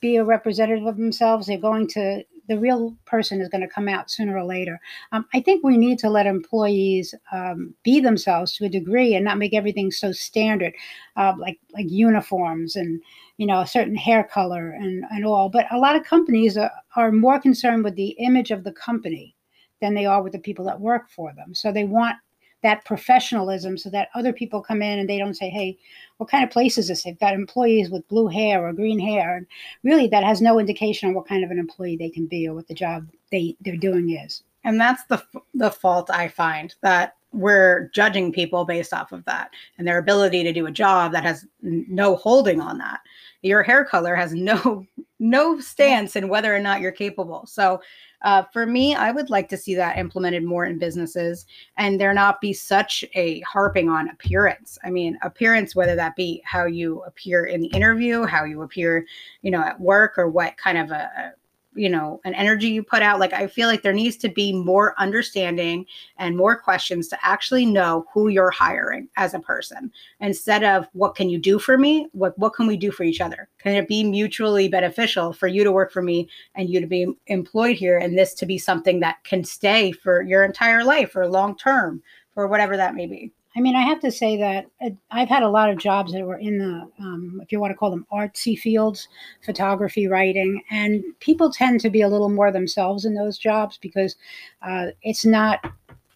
be 0.00 0.16
a 0.16 0.24
representative 0.24 0.86
of 0.86 0.96
themselves. 0.96 1.46
They're 1.46 1.58
going 1.58 1.88
to 1.88 2.24
the 2.48 2.58
real 2.58 2.94
person 3.06 3.40
is 3.40 3.48
going 3.48 3.60
to 3.60 3.68
come 3.68 3.88
out 3.88 4.10
sooner 4.10 4.36
or 4.36 4.44
later. 4.44 4.80
Um, 5.12 5.26
I 5.32 5.40
think 5.40 5.64
we 5.64 5.76
need 5.76 5.98
to 6.00 6.10
let 6.10 6.26
employees 6.26 7.14
um, 7.32 7.74
be 7.84 8.00
themselves 8.00 8.52
to 8.54 8.64
a 8.64 8.68
degree 8.68 9.14
and 9.14 9.24
not 9.24 9.38
make 9.38 9.54
everything 9.54 9.90
so 9.90 10.12
standard, 10.12 10.74
uh, 11.16 11.34
like 11.38 11.58
like 11.72 11.86
uniforms 11.88 12.76
and 12.76 13.00
you 13.36 13.46
know 13.46 13.60
a 13.60 13.66
certain 13.66 13.94
hair 13.94 14.24
color 14.24 14.70
and 14.70 15.04
and 15.10 15.24
all. 15.24 15.48
But 15.48 15.66
a 15.72 15.78
lot 15.78 15.96
of 15.96 16.04
companies 16.04 16.56
are, 16.56 16.70
are 16.96 17.12
more 17.12 17.40
concerned 17.40 17.84
with 17.84 17.94
the 17.94 18.10
image 18.18 18.50
of 18.50 18.64
the 18.64 18.72
company 18.72 19.34
than 19.80 19.94
they 19.94 20.06
are 20.06 20.22
with 20.22 20.32
the 20.32 20.38
people 20.38 20.64
that 20.64 20.80
work 20.80 21.10
for 21.10 21.32
them. 21.34 21.54
So 21.54 21.72
they 21.72 21.84
want 21.84 22.16
that 22.62 22.84
professionalism 22.84 23.76
so 23.76 23.90
that 23.90 24.08
other 24.14 24.32
people 24.32 24.62
come 24.62 24.82
in 24.82 24.98
and 24.98 25.08
they 25.08 25.18
don't 25.18 25.36
say, 25.36 25.50
hey, 25.50 25.78
what 26.18 26.30
kind 26.30 26.44
of 26.44 26.50
place 26.50 26.78
is 26.78 26.88
this? 26.88 27.02
They've 27.02 27.18
got 27.18 27.34
employees 27.34 27.90
with 27.90 28.08
blue 28.08 28.28
hair 28.28 28.66
or 28.66 28.72
green 28.72 28.98
hair. 28.98 29.36
And 29.36 29.46
really, 29.82 30.06
that 30.08 30.24
has 30.24 30.40
no 30.40 30.58
indication 30.58 31.08
on 31.08 31.14
what 31.14 31.26
kind 31.26 31.44
of 31.44 31.50
an 31.50 31.58
employee 31.58 31.96
they 31.96 32.10
can 32.10 32.26
be 32.26 32.46
or 32.46 32.54
what 32.54 32.68
the 32.68 32.74
job 32.74 33.08
they, 33.30 33.56
they're 33.60 33.76
doing 33.76 34.10
is. 34.10 34.42
And 34.64 34.80
that's 34.80 35.04
the, 35.04 35.22
the 35.54 35.70
fault 35.70 36.10
I 36.10 36.28
find 36.28 36.74
that 36.82 37.16
we're 37.32 37.88
judging 37.94 38.32
people 38.32 38.64
based 38.64 38.92
off 38.92 39.12
of 39.12 39.24
that 39.24 39.50
and 39.78 39.88
their 39.88 39.98
ability 39.98 40.44
to 40.44 40.52
do 40.52 40.66
a 40.66 40.70
job 40.70 41.12
that 41.12 41.24
has 41.24 41.46
no 41.62 42.16
holding 42.16 42.60
on 42.60 42.78
that. 42.78 43.00
Your 43.42 43.62
hair 43.62 43.84
color 43.84 44.14
has 44.14 44.32
no 44.34 44.86
no 45.22 45.60
stance 45.60 46.16
in 46.16 46.28
whether 46.28 46.54
or 46.54 46.58
not 46.58 46.80
you're 46.80 46.90
capable. 46.90 47.46
So 47.46 47.80
uh, 48.22 48.42
for 48.52 48.66
me, 48.66 48.94
I 48.94 49.12
would 49.12 49.30
like 49.30 49.48
to 49.50 49.56
see 49.56 49.74
that 49.76 49.96
implemented 49.96 50.44
more 50.44 50.64
in 50.64 50.78
businesses 50.78 51.46
and 51.76 52.00
there 52.00 52.12
not 52.12 52.40
be 52.40 52.52
such 52.52 53.04
a 53.14 53.40
harping 53.40 53.88
on 53.88 54.08
appearance. 54.10 54.78
I 54.84 54.90
mean, 54.90 55.18
appearance, 55.22 55.76
whether 55.76 55.94
that 55.96 56.16
be 56.16 56.42
how 56.44 56.66
you 56.66 57.02
appear 57.02 57.44
in 57.44 57.60
the 57.60 57.68
interview, 57.68 58.24
how 58.24 58.44
you 58.44 58.62
appear, 58.62 59.06
you 59.42 59.50
know, 59.50 59.62
at 59.62 59.80
work, 59.80 60.18
or 60.18 60.28
what 60.28 60.56
kind 60.56 60.78
of 60.78 60.90
a, 60.90 61.32
you 61.74 61.88
know 61.88 62.20
an 62.24 62.34
energy 62.34 62.68
you 62.68 62.82
put 62.82 63.02
out 63.02 63.18
like 63.18 63.32
i 63.32 63.46
feel 63.46 63.68
like 63.68 63.82
there 63.82 63.92
needs 63.92 64.16
to 64.16 64.28
be 64.28 64.52
more 64.52 64.94
understanding 64.98 65.86
and 66.18 66.36
more 66.36 66.56
questions 66.56 67.08
to 67.08 67.18
actually 67.22 67.66
know 67.66 68.06
who 68.12 68.28
you're 68.28 68.50
hiring 68.50 69.08
as 69.16 69.34
a 69.34 69.40
person 69.40 69.90
instead 70.20 70.64
of 70.64 70.86
what 70.92 71.14
can 71.14 71.28
you 71.28 71.38
do 71.38 71.58
for 71.58 71.78
me? 71.78 72.06
What 72.12 72.38
what 72.38 72.54
can 72.54 72.66
we 72.66 72.76
do 72.76 72.90
for 72.90 73.04
each 73.04 73.20
other? 73.20 73.48
Can 73.58 73.74
it 73.74 73.88
be 73.88 74.04
mutually 74.04 74.68
beneficial 74.68 75.32
for 75.32 75.46
you 75.46 75.64
to 75.64 75.72
work 75.72 75.92
for 75.92 76.02
me 76.02 76.28
and 76.54 76.68
you 76.68 76.80
to 76.80 76.86
be 76.86 77.06
employed 77.26 77.76
here 77.76 77.98
and 77.98 78.16
this 78.16 78.34
to 78.34 78.46
be 78.46 78.58
something 78.58 79.00
that 79.00 79.22
can 79.24 79.44
stay 79.44 79.92
for 79.92 80.22
your 80.22 80.44
entire 80.44 80.84
life 80.84 81.14
or 81.16 81.26
long 81.26 81.56
term 81.56 82.02
for 82.34 82.46
whatever 82.46 82.76
that 82.76 82.94
may 82.94 83.06
be 83.06 83.32
I 83.54 83.60
mean, 83.60 83.76
I 83.76 83.82
have 83.82 84.00
to 84.00 84.10
say 84.10 84.36
that 84.38 84.66
uh, 84.80 84.90
I've 85.10 85.28
had 85.28 85.42
a 85.42 85.50
lot 85.50 85.68
of 85.68 85.78
jobs 85.78 86.12
that 86.12 86.24
were 86.24 86.38
in 86.38 86.58
the, 86.58 86.88
um, 86.98 87.40
if 87.42 87.52
you 87.52 87.60
want 87.60 87.70
to 87.72 87.76
call 87.76 87.90
them 87.90 88.06
artsy 88.12 88.58
fields, 88.58 89.08
photography, 89.44 90.06
writing, 90.06 90.62
and 90.70 91.04
people 91.20 91.50
tend 91.50 91.80
to 91.80 91.90
be 91.90 92.00
a 92.00 92.08
little 92.08 92.30
more 92.30 92.50
themselves 92.50 93.04
in 93.04 93.14
those 93.14 93.36
jobs 93.36 93.78
because 93.80 94.16
uh, 94.62 94.86
it's 95.02 95.24
not 95.24 95.72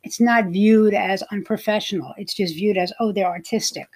it's 0.07 0.21
not 0.21 0.47
viewed 0.47 0.95
as 0.95 1.23
unprofessional. 1.33 2.15
It's 2.17 2.33
just 2.33 2.55
viewed 2.55 2.77
as, 2.79 2.93
oh, 3.01 3.11
they're 3.11 3.27
artistic. 3.27 3.89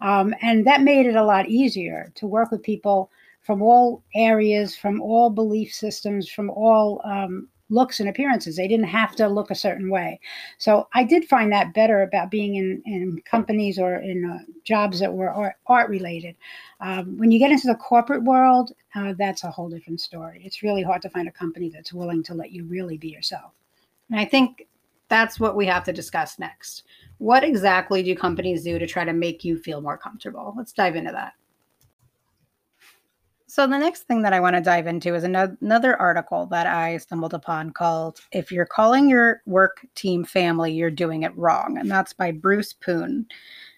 Um, 0.00 0.34
and 0.42 0.66
that 0.66 0.82
made 0.82 1.06
it 1.06 1.14
a 1.14 1.24
lot 1.24 1.48
easier 1.48 2.10
to 2.16 2.26
work 2.26 2.50
with 2.50 2.64
people 2.64 3.12
from 3.42 3.62
all 3.62 4.02
areas, 4.12 4.74
from 4.74 5.00
all 5.00 5.30
belief 5.30 5.72
systems, 5.72 6.28
from 6.28 6.50
all 6.50 7.00
um, 7.04 7.48
looks 7.72 8.00
and 8.00 8.08
appearances. 8.08 8.56
They 8.56 8.68
didn't 8.68 8.86
have 8.86 9.16
to 9.16 9.28
look 9.28 9.50
a 9.50 9.54
certain 9.54 9.90
way. 9.90 10.20
So 10.58 10.88
I 10.92 11.04
did 11.04 11.24
find 11.24 11.50
that 11.52 11.74
better 11.74 12.02
about 12.02 12.30
being 12.30 12.56
in, 12.56 12.82
in 12.84 13.22
companies 13.24 13.78
or 13.78 13.96
in 13.96 14.24
uh, 14.24 14.38
jobs 14.64 15.00
that 15.00 15.12
were 15.12 15.30
art, 15.30 15.54
art 15.66 15.88
related. 15.88 16.36
Um, 16.80 17.16
when 17.18 17.30
you 17.30 17.38
get 17.38 17.50
into 17.50 17.66
the 17.66 17.74
corporate 17.74 18.24
world, 18.24 18.72
uh, 18.94 19.14
that's 19.18 19.44
a 19.44 19.50
whole 19.50 19.70
different 19.70 20.00
story. 20.00 20.42
It's 20.44 20.62
really 20.62 20.82
hard 20.82 21.02
to 21.02 21.10
find 21.10 21.28
a 21.28 21.32
company 21.32 21.70
that's 21.70 21.92
willing 21.92 22.22
to 22.24 22.34
let 22.34 22.52
you 22.52 22.64
really 22.64 22.98
be 22.98 23.08
yourself. 23.08 23.52
And 24.10 24.20
I 24.20 24.24
think 24.24 24.66
that's 25.08 25.40
what 25.40 25.56
we 25.56 25.66
have 25.66 25.84
to 25.84 25.92
discuss 25.92 26.38
next. 26.38 26.84
What 27.18 27.44
exactly 27.44 28.02
do 28.02 28.14
companies 28.14 28.64
do 28.64 28.78
to 28.78 28.86
try 28.86 29.04
to 29.04 29.12
make 29.12 29.44
you 29.44 29.58
feel 29.58 29.80
more 29.80 29.96
comfortable? 29.96 30.54
Let's 30.56 30.72
dive 30.72 30.96
into 30.96 31.12
that. 31.12 31.34
So, 33.54 33.66
the 33.66 33.76
next 33.76 34.04
thing 34.04 34.22
that 34.22 34.32
I 34.32 34.40
want 34.40 34.56
to 34.56 34.62
dive 34.62 34.86
into 34.86 35.14
is 35.14 35.24
another 35.24 36.00
article 36.00 36.46
that 36.46 36.66
I 36.66 36.96
stumbled 36.96 37.34
upon 37.34 37.72
called 37.72 38.18
If 38.32 38.50
You're 38.50 38.64
Calling 38.64 39.10
Your 39.10 39.42
Work 39.44 39.86
Team 39.94 40.24
Family, 40.24 40.72
You're 40.72 40.90
Doing 40.90 41.24
It 41.24 41.36
Wrong. 41.36 41.76
And 41.76 41.90
that's 41.90 42.14
by 42.14 42.32
Bruce 42.32 42.72
Poon. 42.72 43.26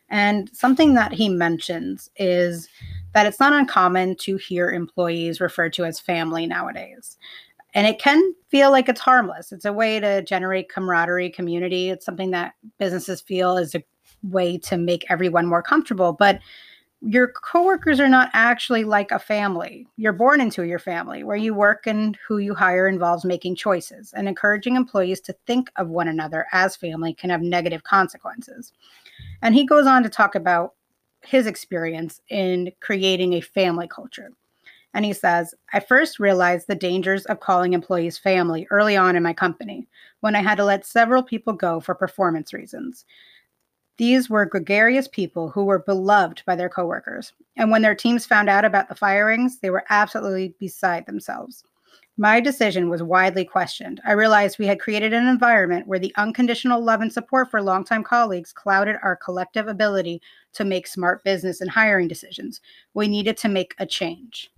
And 0.08 0.48
something 0.52 0.94
that 0.94 1.12
he 1.12 1.28
mentions 1.28 2.08
is 2.14 2.68
that 3.14 3.26
it's 3.26 3.40
not 3.40 3.52
uncommon 3.52 4.14
to 4.18 4.36
hear 4.36 4.70
employees 4.70 5.40
referred 5.40 5.72
to 5.72 5.84
as 5.84 5.98
family 5.98 6.46
nowadays. 6.46 7.18
And 7.74 7.84
it 7.84 7.98
can 7.98 8.32
feel 8.46 8.70
like 8.70 8.88
it's 8.88 9.00
harmless. 9.00 9.50
It's 9.50 9.64
a 9.64 9.72
way 9.72 9.98
to 9.98 10.22
generate 10.22 10.68
camaraderie, 10.68 11.30
community. 11.30 11.90
It's 11.90 12.06
something 12.06 12.30
that 12.30 12.54
businesses 12.78 13.20
feel 13.20 13.56
is 13.56 13.74
a 13.74 13.82
way 14.22 14.56
to 14.56 14.76
make 14.76 15.04
everyone 15.10 15.48
more 15.48 15.64
comfortable. 15.64 16.12
But 16.12 16.38
your 17.06 17.28
coworkers 17.28 18.00
are 18.00 18.08
not 18.08 18.30
actually 18.32 18.84
like 18.84 19.10
a 19.10 19.18
family. 19.18 19.86
You're 19.96 20.14
born 20.14 20.40
into 20.40 20.62
your 20.62 20.78
family. 20.78 21.22
Where 21.22 21.36
you 21.36 21.54
work 21.54 21.86
and 21.86 22.16
who 22.26 22.38
you 22.38 22.54
hire 22.54 22.88
involves 22.88 23.24
making 23.24 23.56
choices, 23.56 24.12
and 24.14 24.26
encouraging 24.26 24.74
employees 24.74 25.20
to 25.22 25.36
think 25.46 25.70
of 25.76 25.88
one 25.88 26.08
another 26.08 26.46
as 26.52 26.76
family 26.76 27.12
can 27.12 27.28
have 27.28 27.42
negative 27.42 27.82
consequences. 27.84 28.72
And 29.42 29.54
he 29.54 29.66
goes 29.66 29.86
on 29.86 30.02
to 30.02 30.08
talk 30.08 30.34
about 30.34 30.74
his 31.22 31.46
experience 31.46 32.20
in 32.30 32.72
creating 32.80 33.34
a 33.34 33.40
family 33.40 33.86
culture. 33.86 34.30
And 34.94 35.04
he 35.04 35.12
says, 35.12 35.54
I 35.72 35.80
first 35.80 36.20
realized 36.20 36.68
the 36.68 36.74
dangers 36.74 37.26
of 37.26 37.40
calling 37.40 37.72
employees 37.72 38.16
family 38.16 38.66
early 38.70 38.96
on 38.96 39.16
in 39.16 39.22
my 39.22 39.32
company 39.32 39.88
when 40.20 40.36
I 40.36 40.40
had 40.40 40.56
to 40.56 40.64
let 40.64 40.86
several 40.86 41.22
people 41.22 41.52
go 41.52 41.80
for 41.80 41.94
performance 41.94 42.54
reasons. 42.54 43.04
These 43.96 44.28
were 44.28 44.44
gregarious 44.44 45.06
people 45.06 45.50
who 45.50 45.64
were 45.64 45.78
beloved 45.78 46.42
by 46.46 46.56
their 46.56 46.68
coworkers. 46.68 47.32
And 47.56 47.70
when 47.70 47.82
their 47.82 47.94
teams 47.94 48.26
found 48.26 48.48
out 48.48 48.64
about 48.64 48.88
the 48.88 48.94
firings, 48.94 49.58
they 49.58 49.70
were 49.70 49.84
absolutely 49.88 50.54
beside 50.58 51.06
themselves. 51.06 51.64
My 52.16 52.40
decision 52.40 52.88
was 52.88 53.02
widely 53.02 53.44
questioned. 53.44 54.00
I 54.06 54.12
realized 54.12 54.58
we 54.58 54.66
had 54.66 54.78
created 54.78 55.12
an 55.12 55.26
environment 55.26 55.88
where 55.88 55.98
the 55.98 56.14
unconditional 56.16 56.80
love 56.80 57.00
and 57.00 57.12
support 57.12 57.50
for 57.50 57.60
longtime 57.60 58.04
colleagues 58.04 58.52
clouded 58.52 58.96
our 59.02 59.16
collective 59.16 59.66
ability 59.66 60.22
to 60.52 60.64
make 60.64 60.86
smart 60.86 61.24
business 61.24 61.60
and 61.60 61.70
hiring 61.70 62.06
decisions. 62.06 62.60
We 62.94 63.08
needed 63.08 63.36
to 63.38 63.48
make 63.48 63.74
a 63.78 63.86
change. 63.86 64.52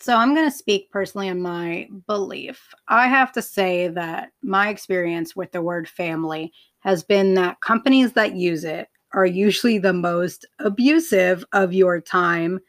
So, 0.00 0.14
I'm 0.16 0.34
going 0.34 0.48
to 0.48 0.56
speak 0.56 0.90
personally 0.90 1.28
on 1.28 1.40
my 1.40 1.88
belief. 2.06 2.72
I 2.86 3.08
have 3.08 3.32
to 3.32 3.42
say 3.42 3.88
that 3.88 4.30
my 4.42 4.68
experience 4.68 5.34
with 5.36 5.50
the 5.52 5.60
word 5.60 5.88
family 5.88 6.52
has 6.80 7.02
been 7.02 7.34
that 7.34 7.60
companies 7.60 8.12
that 8.12 8.34
use 8.34 8.64
it 8.64 8.88
are 9.12 9.26
usually 9.26 9.78
the 9.78 9.92
most 9.92 10.46
abusive 10.58 11.44
of 11.52 11.72
your 11.72 12.00
time 12.00 12.60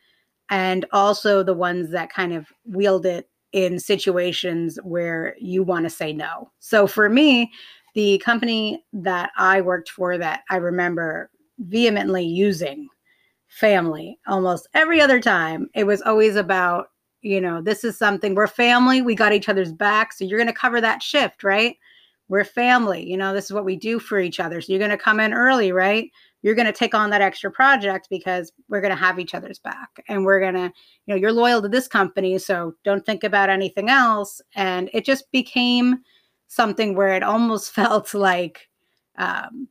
and 0.49 0.85
also 0.91 1.43
the 1.43 1.53
ones 1.53 1.91
that 1.91 2.11
kind 2.11 2.33
of 2.33 2.47
wield 2.65 3.05
it 3.05 3.29
in 3.51 3.79
situations 3.79 4.79
where 4.83 5.35
you 5.39 5.63
want 5.63 5.83
to 5.83 5.89
say 5.89 6.13
no. 6.13 6.51
So 6.59 6.87
for 6.87 7.09
me, 7.09 7.51
the 7.95 8.19
company 8.19 8.83
that 8.93 9.31
I 9.37 9.61
worked 9.61 9.89
for 9.89 10.17
that 10.17 10.41
I 10.49 10.57
remember 10.57 11.29
vehemently 11.59 12.23
using 12.23 12.87
family 13.47 14.19
almost 14.27 14.67
every 14.73 15.01
other 15.01 15.19
time, 15.19 15.69
it 15.73 15.85
was 15.85 16.01
always 16.03 16.35
about, 16.35 16.87
you 17.21 17.41
know, 17.41 17.61
this 17.61 17.83
is 17.83 17.97
something 17.97 18.35
we're 18.35 18.47
family, 18.47 19.01
we 19.01 19.15
got 19.15 19.33
each 19.33 19.49
other's 19.49 19.73
back. 19.73 20.13
So 20.13 20.23
you're 20.23 20.39
going 20.39 20.47
to 20.47 20.53
cover 20.53 20.79
that 20.79 21.03
shift, 21.03 21.43
right? 21.43 21.75
We're 22.29 22.45
family 22.45 23.07
you 23.09 23.17
know 23.17 23.33
this 23.33 23.45
is 23.45 23.53
what 23.53 23.65
we 23.65 23.75
do 23.75 24.00
for 24.00 24.19
each 24.19 24.39
other. 24.39 24.62
So 24.62 24.71
you're 24.71 24.79
going 24.79 24.91
to 24.91 24.98
come 24.98 25.19
in 25.19 25.33
early 25.33 25.71
right? 25.71 26.09
You're 26.41 26.55
going 26.55 26.67
to 26.67 26.74
take 26.74 26.95
on 26.95 27.09
that 27.09 27.21
extra 27.21 27.51
project 27.51 28.07
because 28.09 28.51
we're 28.69 28.81
going 28.81 28.95
to 28.95 29.03
have 29.03 29.19
each 29.19 29.36
other's 29.36 29.59
back 29.59 30.03
and 30.07 30.24
we're 30.24 30.39
going 30.39 30.53
to 30.53 30.71
you 31.05 31.13
know 31.13 31.15
you're 31.15 31.33
loyal 31.33 31.62
to 31.62 31.69
this 31.69 31.88
company 31.88 32.38
so 32.38 32.74
don't 32.83 33.05
think 33.05 33.24
about 33.24 33.50
anything 33.50 33.89
else. 33.89 34.41
And 34.55 34.89
it 34.93 35.05
just 35.05 35.29
became 35.31 36.00
something 36.48 36.95
where 36.95 37.13
it 37.13 37.24
almost 37.24 37.71
felt 37.75 38.13
like 38.13 38.69
um, 39.17 39.67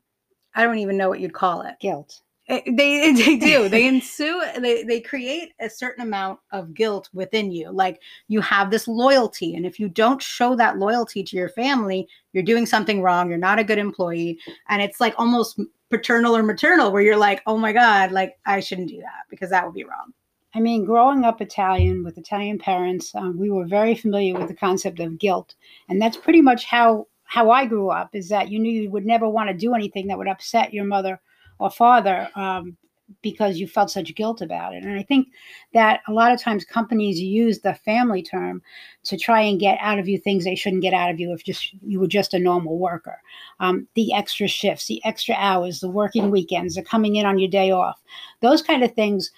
i 0.55 0.63
don't 0.63 0.79
even 0.79 0.97
know 0.97 1.09
what 1.09 1.21
you'd 1.21 1.33
call 1.33 1.63
it. 1.63 1.75
Guilt 1.81 2.21
they 2.49 3.13
they 3.13 3.37
do. 3.37 3.69
They 3.69 3.87
ensue 3.95 4.43
they, 4.59 4.83
they 4.83 5.01
create 5.01 5.53
a 5.61 5.69
certain 5.69 6.03
amount 6.03 6.41
of 6.53 6.75
guilt 6.75 7.09
within 7.13 7.53
you. 7.53 7.71
Like 7.71 8.01
you 8.29 8.41
have 8.41 8.71
this 8.71 8.89
loyalty 8.89 9.55
and 9.55 9.67
if 9.67 9.79
you 9.79 9.89
don't 9.89 10.23
show 10.23 10.57
that 10.57 10.79
loyalty 10.79 11.23
to 11.23 11.37
your 11.37 11.51
family 11.51 12.09
you're 12.33 12.43
doing 12.43 12.67
something 12.67 13.03
wrong. 13.03 13.29
You're 13.29 13.39
not 13.39 13.59
a 13.59 13.65
good 13.65 13.79
employee. 13.79 14.39
And 14.69 14.83
it's 14.83 15.01
like 15.01 15.15
almost 15.19 15.61
paternal 15.91 16.37
or 16.37 16.43
maternal 16.43 16.93
where 16.93 17.03
you're 17.03 17.17
like 17.17 17.43
oh 17.47 17.57
my 17.57 17.73
god 17.73 18.13
like 18.13 18.37
i 18.45 18.61
shouldn't 18.61 18.91
do 18.91 18.99
that 18.99 19.25
because 19.31 19.51
that 19.51 19.65
would 19.65 19.75
be 19.75 19.85
wrong. 19.85 20.13
I 20.55 20.61
mean, 20.61 20.87
growing 20.87 21.25
up 21.25 21.41
Italian 21.41 22.03
with 22.03 22.17
Italian 22.17 22.59
parents, 22.59 23.15
um, 23.15 23.39
we 23.39 23.51
were 23.51 23.67
very 23.67 23.95
familiar 23.95 24.37
with 24.37 24.49
the 24.49 24.55
concept 24.55 24.99
of 24.99 25.19
guilt, 25.19 25.55
and 25.89 26.01
that's 26.01 26.17
pretty 26.17 26.41
much 26.41 26.65
how 26.65 27.07
how 27.25 27.51
I 27.51 27.67
grew 27.67 27.91
up. 27.91 28.15
Is 28.15 28.31
that 28.31 28.51
you 28.51 28.59
knew 28.59 28.73
you 28.73 28.91
would 28.91 29.05
never 29.05 29.29
want 29.29 29.51
to 29.51 29.55
do 29.55 29.75
anything 29.75 30.07
that 30.07 30.17
would 30.17 30.27
upset 30.27 30.73
your 30.73 30.85
mother 30.85 31.21
or 31.59 31.71
father 31.71 32.29
um, 32.35 32.77
because 33.23 33.59
you 33.59 33.67
felt 33.67 33.91
such 33.91 34.15
guilt 34.15 34.41
about 34.43 34.75
it. 34.75 34.85
And 34.85 34.99
I 34.99 35.03
think 35.03 35.29
that 35.73 36.01
a 36.09 36.13
lot 36.13 36.33
of 36.33 36.41
times 36.41 36.65
companies 36.65 37.19
use 37.19 37.61
the 37.61 37.75
family 37.75 38.23
term 38.23 38.63
to 39.05 39.17
try 39.17 39.41
and 39.41 39.59
get 39.59 39.79
out 39.81 39.99
of 39.99 40.09
you 40.09 40.19
things 40.19 40.45
they 40.45 40.55
shouldn't 40.55 40.83
get 40.83 40.95
out 40.95 41.11
of 41.11 41.19
you 41.19 41.33
if 41.33 41.45
just 41.45 41.75
you 41.83 42.01
were 42.01 42.07
just 42.07 42.35
a 42.35 42.39
normal 42.39 42.79
worker. 42.79 43.21
Um, 43.61 43.89
the 43.95 44.13
extra 44.13 44.47
shifts, 44.47 44.87
the 44.87 45.03
extra 45.05 45.35
hours, 45.37 45.81
the 45.81 45.89
working 45.89 46.31
weekends, 46.31 46.75
the 46.75 46.83
coming 46.83 47.17
in 47.17 47.27
on 47.27 47.39
your 47.39 47.51
day 47.51 47.71
off, 47.71 48.01
those 48.41 48.63
kind 48.63 48.83
of 48.85 48.93
things 48.93 49.31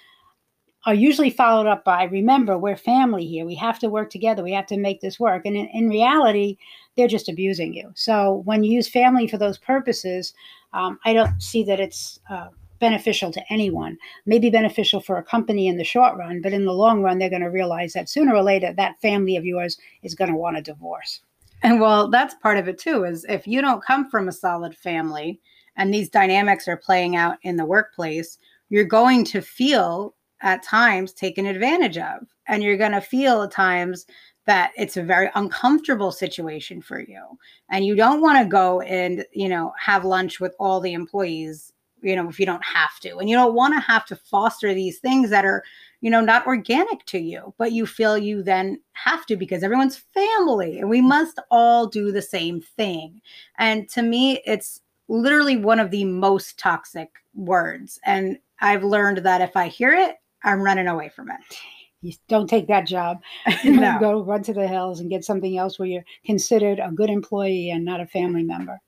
are 0.85 0.93
usually 0.95 1.29
followed 1.29 1.67
up 1.67 1.83
by 1.83 2.03
remember 2.05 2.57
we're 2.57 2.75
family 2.75 3.25
here 3.25 3.45
we 3.45 3.53
have 3.53 3.77
to 3.77 3.87
work 3.87 4.09
together 4.09 4.43
we 4.43 4.51
have 4.51 4.65
to 4.65 4.77
make 4.77 4.99
this 5.01 5.19
work 5.19 5.45
and 5.45 5.55
in, 5.55 5.67
in 5.67 5.89
reality 5.89 6.57
they're 6.97 7.07
just 7.07 7.29
abusing 7.29 7.73
you 7.73 7.91
so 7.93 8.41
when 8.45 8.63
you 8.63 8.71
use 8.71 8.89
family 8.89 9.27
for 9.27 9.37
those 9.37 9.57
purposes 9.59 10.33
um, 10.73 10.99
I 11.05 11.13
don't 11.13 11.41
see 11.41 11.63
that 11.63 11.79
it's 11.79 12.19
uh, 12.29 12.47
beneficial 12.79 13.31
to 13.31 13.43
anyone. 13.49 13.97
Maybe 14.25 14.49
beneficial 14.49 14.99
for 14.99 15.17
a 15.17 15.23
company 15.23 15.67
in 15.67 15.77
the 15.77 15.83
short 15.83 16.17
run, 16.17 16.41
but 16.41 16.53
in 16.53 16.65
the 16.65 16.73
long 16.73 17.01
run, 17.01 17.19
they're 17.19 17.29
going 17.29 17.41
to 17.41 17.49
realize 17.49 17.93
that 17.93 18.09
sooner 18.09 18.35
or 18.35 18.43
later, 18.43 18.73
that 18.73 18.99
family 19.01 19.37
of 19.37 19.45
yours 19.45 19.77
is 20.03 20.15
going 20.15 20.31
to 20.31 20.37
want 20.37 20.57
a 20.57 20.61
divorce. 20.61 21.21
And 21.63 21.79
well, 21.79 22.09
that's 22.09 22.33
part 22.35 22.57
of 22.57 22.67
it 22.67 22.79
too. 22.79 23.03
Is 23.03 23.25
if 23.29 23.47
you 23.47 23.61
don't 23.61 23.83
come 23.83 24.09
from 24.09 24.27
a 24.27 24.31
solid 24.33 24.75
family, 24.75 25.39
and 25.77 25.93
these 25.93 26.09
dynamics 26.09 26.67
are 26.67 26.77
playing 26.77 27.15
out 27.15 27.37
in 27.43 27.55
the 27.55 27.65
workplace, 27.65 28.37
you're 28.69 28.83
going 28.83 29.23
to 29.25 29.41
feel 29.41 30.15
at 30.41 30.63
times 30.63 31.13
taken 31.13 31.45
advantage 31.45 31.97
of, 31.97 32.27
and 32.47 32.63
you're 32.63 32.77
going 32.77 32.91
to 32.91 33.01
feel 33.01 33.43
at 33.43 33.51
times 33.51 34.05
that 34.45 34.71
it's 34.75 34.97
a 34.97 35.03
very 35.03 35.29
uncomfortable 35.35 36.11
situation 36.11 36.81
for 36.81 36.99
you. 36.99 37.21
And 37.69 37.85
you 37.85 37.95
don't 37.95 38.21
want 38.21 38.39
to 38.39 38.49
go 38.49 38.81
and 38.81 39.25
you 39.33 39.49
know 39.49 39.73
have 39.79 40.05
lunch 40.05 40.39
with 40.39 40.55
all 40.59 40.79
the 40.79 40.93
employees 40.93 41.71
you 42.01 42.15
know 42.15 42.27
if 42.27 42.39
you 42.39 42.45
don't 42.45 42.63
have 42.63 42.99
to. 43.01 43.17
And 43.17 43.29
you 43.29 43.35
don't 43.35 43.53
want 43.53 43.73
to 43.75 43.79
have 43.79 44.05
to 44.07 44.15
foster 44.15 44.73
these 44.73 44.99
things 44.99 45.29
that 45.29 45.45
are 45.45 45.63
you 46.01 46.09
know 46.09 46.21
not 46.21 46.47
organic 46.47 47.05
to 47.05 47.19
you 47.19 47.53
but 47.57 47.71
you 47.71 47.85
feel 47.85 48.17
you 48.17 48.41
then 48.41 48.79
have 48.93 49.25
to 49.27 49.35
because 49.35 49.63
everyone's 49.63 49.97
family 49.97 50.79
and 50.79 50.89
we 50.89 51.01
must 51.01 51.39
all 51.51 51.87
do 51.87 52.11
the 52.11 52.21
same 52.21 52.61
thing. 52.61 53.21
And 53.57 53.87
to 53.89 54.01
me 54.01 54.41
it's 54.45 54.81
literally 55.07 55.57
one 55.57 55.79
of 55.79 55.91
the 55.91 56.05
most 56.05 56.57
toxic 56.57 57.09
words. 57.35 57.99
And 58.05 58.37
i've 58.61 58.83
learned 58.83 59.19
that 59.19 59.41
if 59.41 59.55
i 59.55 59.67
hear 59.67 59.91
it 59.91 60.15
i'm 60.43 60.61
running 60.61 60.87
away 60.87 61.09
from 61.09 61.29
it 61.29 61.57
you 62.01 62.13
don't 62.27 62.49
take 62.49 62.67
that 62.67 62.87
job. 62.87 63.21
no. 63.63 63.97
Go 63.99 64.23
run 64.23 64.43
to 64.43 64.53
the 64.53 64.67
hills 64.67 64.99
and 64.99 65.09
get 65.09 65.23
something 65.23 65.57
else 65.57 65.77
where 65.77 65.87
you're 65.87 66.05
considered 66.25 66.79
a 66.79 66.91
good 66.91 67.09
employee 67.09 67.69
and 67.69 67.85
not 67.85 68.01
a 68.01 68.07
family 68.07 68.43
member. 68.43 68.79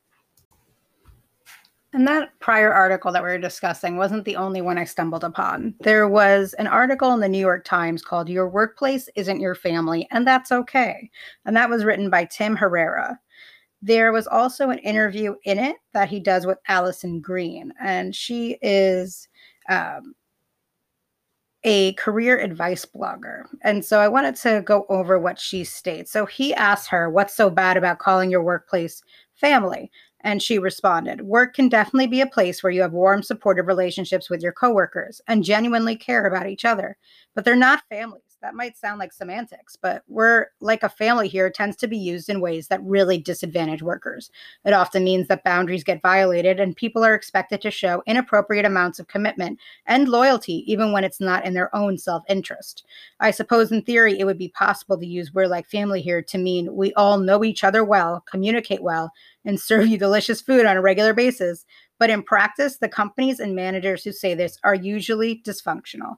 And 1.96 2.08
that 2.08 2.32
prior 2.40 2.74
article 2.74 3.12
that 3.12 3.22
we 3.22 3.30
were 3.30 3.38
discussing 3.38 3.98
wasn't 3.98 4.26
the 4.26 4.36
only 4.36 4.62
one 4.62 4.80
I 4.80 4.84
stumbled 4.84 5.24
upon. 5.24 5.76
There 5.82 6.08
was 6.08 6.56
an 6.56 6.66
article 6.66 7.14
in 7.14 7.20
the 7.20 7.30
New 7.30 7.40
York 7.40 7.64
Times 7.66 8.02
called 8.02 8.30
Your 8.30 8.50
Workplace 8.50 9.08
Isn't 9.16 9.40
Your 9.40 9.54
Family, 9.54 10.08
and 10.10 10.26
That's 10.26 10.52
Okay. 10.52 11.12
And 11.46 11.56
that 11.56 11.70
was 11.70 11.86
written 11.86 12.10
by 12.10 12.26
Tim 12.26 12.56
Herrera. 12.56 13.20
There 13.84 14.12
was 14.12 14.26
also 14.26 14.72
an 14.72 14.80
interview 14.80 15.36
in 15.44 15.60
it 15.60 15.76
that 15.94 16.10
he 16.10 16.20
does 16.20 16.48
with 16.48 16.58
Alison 16.68 17.20
Green, 17.20 17.72
and 17.80 18.16
she 18.16 18.58
is 18.64 19.28
um, 19.70 20.16
a 21.64 21.94
career 21.94 22.38
advice 22.40 22.86
blogger. 22.86 23.44
And 23.62 23.86
so 23.86 24.00
I 24.00 24.08
wanted 24.08 24.36
to 24.38 24.62
go 24.66 24.86
over 24.90 25.18
what 25.18 25.40
she 25.40 25.64
states. 25.64 26.12
So 26.12 26.26
he 26.26 26.54
asked 26.54 26.90
her, 26.90 27.10
What's 27.10 27.36
so 27.36 27.50
bad 27.50 27.78
about 27.78 28.00
calling 28.00 28.30
your 28.32 28.44
workplace 28.44 29.02
family? 29.36 29.92
And 30.22 30.42
she 30.42 30.60
responded, 30.60 31.22
Work 31.22 31.56
can 31.56 31.70
definitely 31.70 32.08
be 32.08 32.22
a 32.22 32.28
place 32.28 32.64
where 32.64 32.72
you 32.72 32.82
have 32.82 32.94
warm, 32.94 33.24
supportive 33.24 33.68
relationships 33.68 34.30
with 34.30 34.42
your 34.42 34.54
coworkers 34.54 35.22
and 35.28 35.44
genuinely 35.44 35.96
care 35.96 36.26
about 36.26 36.48
each 36.48 36.66
other, 36.66 36.98
but 37.36 37.46
they're 37.46 37.56
not 37.56 37.84
families. 37.90 38.33
That 38.44 38.56
might 38.56 38.76
sound 38.76 39.00
like 39.00 39.14
semantics, 39.14 39.78
but 39.78 40.04
we're 40.10 40.48
like 40.60 40.84
a 40.84 40.90
family 40.90 41.30
here 41.30 41.50
tends 41.50 41.78
to 41.78 41.88
be 41.88 41.98
used 41.98 42.28
in 42.28 42.42
ways 42.42 42.68
that 42.68 42.84
really 42.84 43.18
disadvantage 43.18 43.82
workers. 43.82 44.30
It 44.66 44.74
often 44.74 45.06
means 45.06 45.30
that 45.30 45.46
boundaries 45.46 45.86
get 45.86 46.02
violated 46.02 46.60
and 46.60 46.76
people 46.76 47.06
are 47.06 47.14
expected 47.14 47.62
to 47.62 47.72
show 47.72 48.04
inappropriate 48.06 48.66
amounts 48.66 49.00
of 49.00 49.08
commitment 49.08 49.60
and 49.86 50.10
loyalty, 50.10 50.70
even 50.70 50.92
when 50.92 51.06
it's 51.06 51.22
not 51.22 51.46
in 51.46 51.54
their 51.54 51.74
own 51.74 51.98
self 51.98 52.22
interest. 52.28 52.86
I 53.22 53.32
suppose 53.32 53.72
in 53.72 53.82
theory, 53.82 54.20
it 54.20 54.26
would 54.26 54.38
be 54.38 54.50
possible 54.50 55.00
to 55.00 55.08
use 55.08 55.34
we're 55.34 55.48
like 55.48 55.70
family 55.70 56.02
here 56.02 56.22
to 56.22 56.38
mean 56.38 56.76
we 56.76 56.94
all 56.96 57.20
know 57.20 57.46
each 57.46 57.64
other 57.64 57.86
well, 57.86 58.26
communicate 58.30 58.84
well, 58.84 59.10
and 59.46 59.58
serve 59.62 59.88
you 59.88 59.98
delicious 59.98 60.42
food 60.42 60.66
on 60.66 60.76
a 60.76 60.82
regular 60.82 61.14
basis. 61.14 61.66
But 61.98 62.10
in 62.10 62.22
practice, 62.22 62.76
the 62.76 62.90
companies 62.90 63.40
and 63.40 63.56
managers 63.56 64.04
who 64.04 64.12
say 64.12 64.36
this 64.36 64.60
are 64.66 64.76
usually 64.76 65.42
dysfunctional. 65.46 66.18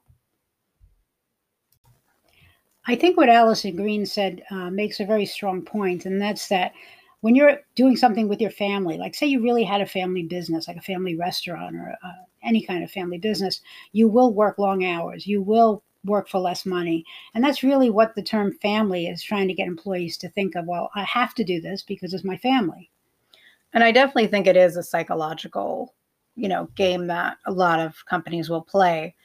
I 2.88 2.94
think 2.94 3.16
what 3.16 3.28
Alison 3.28 3.74
Green 3.74 4.06
said 4.06 4.42
uh, 4.50 4.70
makes 4.70 5.00
a 5.00 5.04
very 5.04 5.26
strong 5.26 5.62
point, 5.62 6.06
and 6.06 6.20
that's 6.20 6.48
that 6.48 6.72
when 7.20 7.34
you're 7.34 7.60
doing 7.74 7.96
something 7.96 8.28
with 8.28 8.40
your 8.40 8.50
family, 8.50 8.96
like 8.96 9.14
say 9.14 9.26
you 9.26 9.42
really 9.42 9.64
had 9.64 9.80
a 9.80 9.86
family 9.86 10.22
business, 10.22 10.68
like 10.68 10.76
a 10.76 10.82
family 10.82 11.16
restaurant 11.16 11.74
or 11.74 11.96
uh, 12.04 12.12
any 12.44 12.64
kind 12.64 12.84
of 12.84 12.90
family 12.90 13.18
business, 13.18 13.60
you 13.92 14.08
will 14.08 14.32
work 14.32 14.58
long 14.58 14.84
hours. 14.84 15.26
You 15.26 15.42
will 15.42 15.82
work 16.04 16.28
for 16.28 16.38
less 16.38 16.64
money. 16.64 17.04
And 17.34 17.42
that's 17.42 17.64
really 17.64 17.90
what 17.90 18.14
the 18.14 18.22
term 18.22 18.52
family 18.62 19.08
is 19.08 19.22
trying 19.22 19.48
to 19.48 19.54
get 19.54 19.66
employees 19.66 20.16
to 20.18 20.28
think 20.28 20.54
of. 20.54 20.66
Well, 20.66 20.90
I 20.94 21.02
have 21.02 21.34
to 21.34 21.44
do 21.44 21.60
this 21.60 21.82
because 21.82 22.14
it's 22.14 22.22
my 22.22 22.36
family. 22.36 22.90
And 23.72 23.82
I 23.82 23.90
definitely 23.90 24.28
think 24.28 24.46
it 24.46 24.56
is 24.56 24.76
a 24.76 24.82
psychological, 24.82 25.94
you 26.36 26.48
know, 26.48 26.68
game 26.76 27.08
that 27.08 27.38
a 27.46 27.50
lot 27.50 27.80
of 27.80 28.06
companies 28.06 28.48
will 28.48 28.62
play 28.62 29.16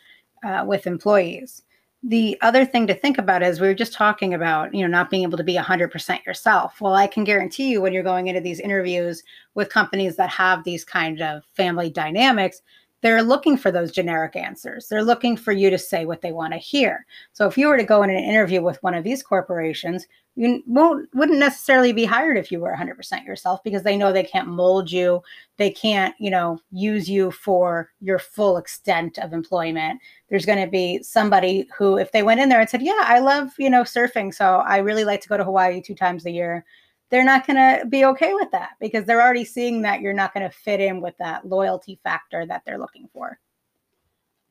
uh, 0.44 0.66
with 0.68 0.88
employees 0.88 1.62
the 2.04 2.36
other 2.42 2.66
thing 2.66 2.88
to 2.88 2.96
think 2.96 3.20
about 3.20 3.44
is 3.44 3.62
we 3.62 3.68
were 3.68 3.76
just 3.76 3.94
talking 3.94 4.34
about 4.34 4.74
you 4.74 4.82
know 4.82 4.88
not 4.88 5.10
being 5.10 5.24
able 5.24 5.38
to 5.38 5.44
be 5.44 5.56
100% 5.56 6.26
yourself. 6.26 6.82
Well 6.82 6.96
i 6.96 7.08
can 7.08 7.24
guarantee 7.24 7.70
you 7.70 7.82
when 7.82 7.94
you're 7.94 8.04
going 8.04 8.28
into 8.28 8.42
these 8.42 8.60
interviews 8.60 9.24
with 9.54 9.70
companies 9.70 10.16
that 10.16 10.30
have 10.30 10.64
these 10.64 10.84
kind 10.84 11.22
of 11.22 11.44
family 11.54 11.90
dynamics 11.90 12.62
they're 13.02 13.24
looking 13.24 13.58
for 13.58 13.72
those 13.72 13.92
generic 13.92 14.36
answers. 14.36 14.88
They're 14.88 15.04
looking 15.04 15.36
for 15.36 15.52
you 15.52 15.70
to 15.70 15.78
say 15.78 16.06
what 16.06 16.22
they 16.22 16.32
want 16.32 16.54
to 16.54 16.60
hear. 16.60 17.06
So 17.34 17.48
if 17.48 17.58
you 17.58 17.68
were 17.68 17.78
to 17.78 17.84
go 17.84 18.04
in 18.04 18.10
an 18.10 18.24
interview 18.24 18.62
with 18.62 18.82
one 18.84 18.94
of 18.94 19.04
these 19.04 19.24
corporations 19.24 20.08
you 20.36 20.64
won't 20.66 21.10
wouldn't 21.14 21.40
necessarily 21.40 21.92
be 21.92 22.06
hired 22.06 22.38
if 22.38 22.52
you 22.52 22.60
were 22.60 22.74
100% 22.74 23.26
yourself 23.26 23.62
because 23.64 23.84
they 23.84 23.98
know 23.98 24.14
they 24.14 24.24
can't 24.24 24.48
mold 24.48 24.90
you 24.90 25.22
they 25.58 25.70
can't 25.70 26.16
you 26.20 26.32
know 26.32 26.58
use 26.72 27.10
you 27.10 27.32
for 27.32 27.92
your 28.00 28.18
full 28.18 28.58
extent 28.58 29.20
of 29.20 29.34
employment. 29.34 30.00
There's 30.30 30.46
going 30.46 30.64
to 30.64 30.72
be 30.72 31.04
somebody 31.04 31.68
who 31.78 31.98
if 31.98 32.14
they 32.14 32.24
went 32.24 32.40
in 32.40 32.50
there 32.50 32.62
and 32.62 32.70
said 32.70 32.82
yeah 32.82 33.04
i 33.04 33.20
love 33.20 33.52
you 33.60 33.70
know 33.70 33.84
surfing 33.84 34.34
so 34.34 34.64
i 34.66 34.78
really 34.78 35.04
like 35.04 35.22
to 35.22 35.30
go 35.30 35.38
to 35.38 35.44
hawaii 35.44 35.82
two 35.82 35.96
times 35.96 36.26
a 36.26 36.32
year 36.32 36.64
they're 37.12 37.24
not 37.24 37.46
going 37.46 37.58
to 37.58 37.86
be 37.86 38.06
okay 38.06 38.34
with 38.34 38.50
that 38.52 38.72
because 38.80 39.06
they're 39.06 39.22
already 39.22 39.46
seeing 39.46 39.82
that 39.84 40.02
you're 40.02 40.14
not 40.14 40.34
going 40.34 40.50
to 40.50 40.56
fit 40.56 40.80
in 40.80 41.02
with 41.02 41.16
that 41.20 41.48
loyalty 41.48 42.00
factor 42.04 42.46
that 42.46 42.64
they're 42.66 42.80
looking 42.80 43.08
for 43.14 43.38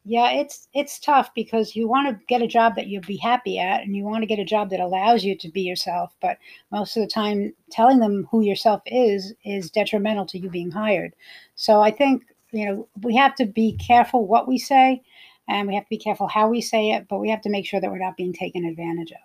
yeah, 0.05 0.31
it's 0.33 0.67
it's 0.73 0.99
tough 0.99 1.33
because 1.35 1.77
you 1.77 1.87
want 1.87 2.09
to 2.09 2.25
get 2.27 2.41
a 2.41 2.47
job 2.47 2.75
that 2.77 2.87
you'll 2.87 3.03
be 3.03 3.19
happy 3.19 3.59
at 3.59 3.83
and 3.83 3.95
you 3.95 4.05
want 4.05 4.23
to 4.23 4.27
get 4.27 4.39
a 4.39 4.45
job 4.45 4.71
that 4.71 4.81
allows 4.81 5.25
you 5.25 5.37
to 5.37 5.49
be 5.51 5.61
yourself, 5.61 6.15
but 6.23 6.39
most 6.73 6.97
of 6.97 7.03
the 7.03 7.07
time 7.07 7.53
telling 7.71 7.99
them 7.99 8.27
who 8.31 8.41
yourself 8.41 8.81
is 8.87 9.35
is 9.45 9.71
detrimental 9.71 10.25
to 10.27 10.39
you 10.39 10.49
being 10.49 10.71
hired. 10.71 11.15
So 11.55 11.83
I 11.83 11.91
think, 11.91 12.25
you 12.51 12.67
know, 12.67 12.89
we 13.03 13.15
have 13.17 13.35
to 13.37 13.47
be 13.47 13.77
careful 13.77 14.27
what 14.27 14.49
we 14.49 14.59
say 14.59 15.03
and 15.49 15.69
we 15.69 15.75
have 15.75 15.85
to 15.85 15.91
be 15.91 15.99
careful 15.99 16.29
how 16.29 16.49
we 16.49 16.63
say 16.63 16.93
it, 16.93 17.07
but 17.09 17.19
we 17.19 17.29
have 17.29 17.43
to 17.43 17.51
make 17.51 17.67
sure 17.67 17.81
that 17.81 17.91
we're 17.91 17.99
not 17.99 18.17
being 18.17 18.33
taken 18.33 18.65
advantage 18.65 19.13
of. 19.13 19.19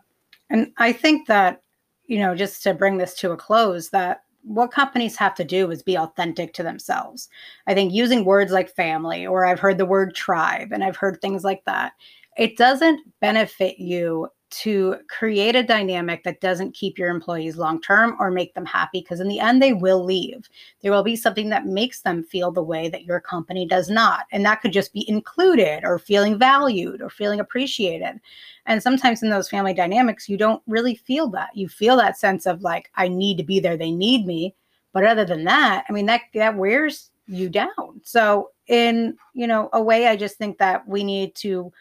And 0.50 0.74
I 0.78 0.92
think 0.92 1.28
that, 1.28 1.62
you 2.08 2.20
know, 2.20 2.36
just 2.36 2.64
to 2.64 2.74
bring 2.74 2.98
this 2.98 3.14
to 3.16 3.32
a 3.32 3.38
close, 3.38 3.90
that 3.90 4.24
what 4.44 4.72
companies 4.72 5.16
have 5.18 5.34
to 5.36 5.44
do 5.44 5.72
is 5.72 5.82
be 5.82 5.98
authentic 5.98 6.54
to 6.54 6.64
themselves. 6.64 7.30
I 7.68 7.74
think 7.74 7.94
using 7.94 8.26
words 8.26 8.52
like 8.52 8.70
family, 8.70 9.26
or 9.26 9.46
I've 9.46 9.60
heard 9.60 9.78
the 9.78 9.86
word 9.86 10.14
tribe, 10.14 10.72
and 10.72 10.84
I've 10.84 10.98
heard 10.98 11.20
things 11.20 11.44
like 11.44 11.66
that, 11.66 11.94
it 12.38 12.58
doesn't 12.58 13.02
benefit 13.22 13.80
you 13.80 14.28
to 14.52 14.96
create 15.10 15.56
a 15.56 15.64
dynamic 15.64 16.24
that 16.24 16.40
doesn't 16.40 16.76
keep 16.76 16.98
your 16.98 17.10
employees 17.10 17.58
long 17.58 17.82
term 17.82 18.16
or 18.20 18.30
make 18.30 18.54
them 18.54 18.66
happy 18.66 19.02
because 19.02 19.20
in 19.20 19.28
the 19.28 19.40
end 19.40 19.62
they 19.62 19.74
will 19.74 20.04
leave. 20.04 20.48
There 20.82 20.92
will 20.92 21.04
be 21.04 21.16
something 21.16 21.50
that 21.50 21.66
makes 21.66 22.02
them 22.02 22.24
feel 22.24 22.52
the 22.52 22.64
way 22.64 22.88
that 22.90 23.06
your 23.06 23.20
company 23.20 23.66
does 23.66 23.90
not 23.90 24.26
and 24.32 24.46
that 24.46 24.62
could 24.62 24.72
just 24.72 24.94
be 24.94 25.08
included 25.10 25.84
or 25.84 25.98
feeling 25.98 26.38
valued 26.38 27.02
or 27.02 27.10
feeling 27.10 27.40
appreciated. 27.40 28.20
And 28.68 28.82
sometimes 28.82 29.24
in 29.24 29.30
those 29.30 29.50
family 29.50 29.74
dynamics 29.74 30.30
you 30.30 30.38
don't 30.38 30.62
really 30.68 30.96
feel 30.96 31.28
that. 31.30 31.50
You 31.56 31.68
feel 31.68 31.98
that 31.98 32.18
sense 32.18 32.46
of 32.46 32.62
like 32.62 32.92
i 32.96 33.08
need 33.08 33.38
to 33.38 33.44
be 33.44 33.60
there. 33.60 33.78
They 33.78 33.92
need 33.92 34.26
me. 34.26 34.56
But 34.94 35.06
other 35.06 35.26
than 35.26 35.44
that 35.46 35.86
i 35.90 35.94
mean 35.94 36.06
that 36.06 36.22
that 36.34 36.56
wears 36.56 37.10
you 37.28 37.50
down. 37.50 38.02
So 38.04 38.52
in 38.68 39.18
you 39.34 39.48
know 39.48 39.70
a 39.74 39.82
way 39.82 40.08
i 40.08 40.16
just 40.16 40.38
think 40.38 40.58
that 40.60 40.88
we 40.88 41.04
need 41.04 41.36
to 41.36 41.72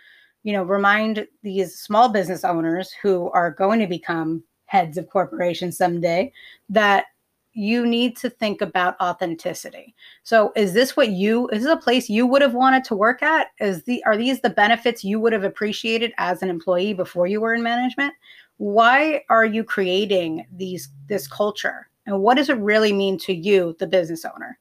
you 0.44 0.52
know, 0.52 0.62
remind 0.62 1.26
these 1.42 1.74
small 1.74 2.08
business 2.08 2.44
owners 2.44 2.92
who 3.02 3.30
are 3.30 3.50
going 3.50 3.80
to 3.80 3.86
become 3.86 4.44
heads 4.66 4.96
of 4.96 5.08
corporations 5.08 5.76
someday 5.76 6.32
that 6.68 7.06
you 7.54 7.86
need 7.86 8.16
to 8.16 8.28
think 8.28 8.60
about 8.60 9.00
authenticity. 9.00 9.94
So 10.22 10.52
is 10.56 10.72
this 10.72 10.96
what 10.96 11.10
you 11.10 11.48
is 11.48 11.62
this 11.62 11.72
a 11.72 11.76
place 11.76 12.10
you 12.10 12.26
would 12.26 12.42
have 12.42 12.54
wanted 12.54 12.84
to 12.84 12.96
work 12.96 13.22
at? 13.22 13.48
Is 13.60 13.84
the 13.84 14.04
are 14.04 14.16
these 14.16 14.40
the 14.40 14.50
benefits 14.50 15.04
you 15.04 15.20
would 15.20 15.32
have 15.32 15.44
appreciated 15.44 16.12
as 16.18 16.42
an 16.42 16.50
employee 16.50 16.94
before 16.94 17.26
you 17.26 17.40
were 17.40 17.54
in 17.54 17.62
management? 17.62 18.12
Why 18.58 19.22
are 19.30 19.46
you 19.46 19.64
creating 19.64 20.46
these 20.52 20.88
this 21.06 21.26
culture? 21.26 21.88
And 22.06 22.20
what 22.20 22.36
does 22.36 22.50
it 22.50 22.58
really 22.58 22.92
mean 22.92 23.18
to 23.18 23.32
you, 23.32 23.76
the 23.78 23.86
business 23.86 24.24
owner? 24.24 24.58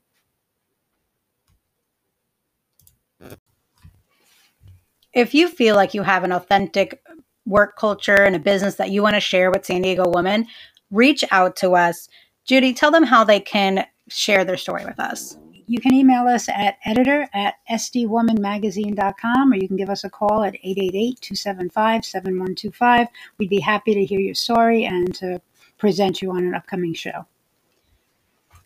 If 5.14 5.34
you 5.34 5.48
feel 5.48 5.76
like 5.76 5.94
you 5.94 6.04
have 6.04 6.24
an 6.24 6.32
authentic 6.32 7.02
work 7.46 7.78
culture 7.78 8.24
and 8.24 8.36
a 8.36 8.40
business 8.40 8.76
that 8.76 8.92
you 8.92 9.02
want 9.02 9.16
to 9.16 9.20
share 9.20 9.52
with 9.52 9.66
San 9.66 9.82
Diego 9.82 10.06
Women, 10.08 10.48
reach 10.92 11.24
out 11.32 11.56
to 11.58 11.72
us. 11.74 12.08
Judy, 12.46 12.74
tell 12.74 12.92
them 12.92 13.04
how 13.04 13.24
they 13.24 13.40
can 13.40 13.86
share 14.10 14.44
their 14.46 14.58
story 14.58 14.86
with 14.86 15.00
us. 15.00 15.38
You 15.66 15.80
can 15.80 15.94
email 15.94 16.28
us 16.28 16.50
at 16.50 16.78
editor 16.84 17.28
at 17.34 17.56
sdwomanmagazine.com 17.72 19.52
or 19.52 19.56
you 19.56 19.68
can 19.68 19.78
give 19.78 19.90
us 19.90 20.04
a 20.04 20.10
call 20.10 20.44
at 20.44 20.56
888 20.56 21.22
275 21.22 22.06
7125. 22.06 23.08
We'd 23.38 23.50
be 23.50 23.60
happy 23.60 23.94
to 23.94 24.04
hear 24.04 24.20
your 24.20 24.36
story 24.36 24.84
and 24.84 25.14
to 25.16 25.42
present 25.78 26.22
you 26.22 26.32
on 26.32 26.44
an 26.44 26.54
upcoming 26.54 26.94
show. 26.94 27.26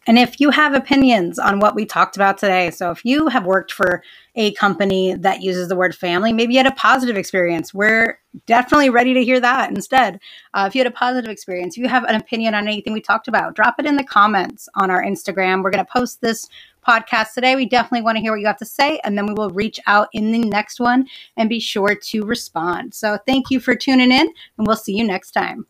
And 0.07 0.17
if 0.17 0.39
you 0.39 0.49
have 0.51 0.73
opinions 0.73 1.37
on 1.37 1.59
what 1.59 1.75
we 1.75 1.85
talked 1.85 2.15
about 2.15 2.37
today, 2.37 2.71
so 2.71 2.91
if 2.91 3.03
you 3.03 3.27
have 3.27 3.45
worked 3.45 3.73
for 3.73 4.01
a 4.35 4.53
company 4.53 5.13
that 5.15 5.41
uses 5.41 5.67
the 5.67 5.75
word 5.75 5.93
family, 5.93 6.31
maybe 6.31 6.53
you 6.53 6.59
had 6.59 6.65
a 6.65 6.71
positive 6.71 7.17
experience, 7.17 7.73
we're 7.73 8.17
definitely 8.45 8.89
ready 8.89 9.13
to 9.13 9.23
hear 9.23 9.39
that 9.41 9.69
instead. 9.69 10.19
Uh, 10.53 10.65
if 10.67 10.75
you 10.75 10.79
had 10.79 10.87
a 10.87 10.95
positive 10.95 11.29
experience, 11.29 11.75
if 11.75 11.83
you 11.83 11.89
have 11.89 12.05
an 12.05 12.15
opinion 12.15 12.55
on 12.55 12.67
anything 12.67 12.93
we 12.93 13.01
talked 13.01 13.27
about, 13.27 13.53
drop 13.53 13.75
it 13.79 13.85
in 13.85 13.97
the 13.97 14.03
comments 14.03 14.69
on 14.75 14.89
our 14.89 15.03
Instagram. 15.03 15.61
We're 15.61 15.71
going 15.71 15.85
to 15.85 15.91
post 15.91 16.21
this 16.21 16.47
podcast 16.87 17.33
today. 17.33 17.57
We 17.57 17.65
definitely 17.65 18.03
want 18.03 18.15
to 18.15 18.21
hear 18.21 18.31
what 18.31 18.39
you 18.39 18.47
have 18.47 18.57
to 18.57 18.65
say, 18.65 19.01
and 19.03 19.17
then 19.17 19.25
we 19.25 19.33
will 19.33 19.49
reach 19.49 19.77
out 19.87 20.07
in 20.13 20.31
the 20.31 20.39
next 20.39 20.79
one 20.79 21.07
and 21.35 21.49
be 21.49 21.59
sure 21.59 21.95
to 21.95 22.21
respond. 22.23 22.93
So 22.93 23.17
thank 23.27 23.49
you 23.49 23.59
for 23.59 23.75
tuning 23.75 24.11
in, 24.13 24.33
and 24.57 24.67
we'll 24.67 24.77
see 24.77 24.95
you 24.95 25.03
next 25.03 25.31
time. 25.31 25.67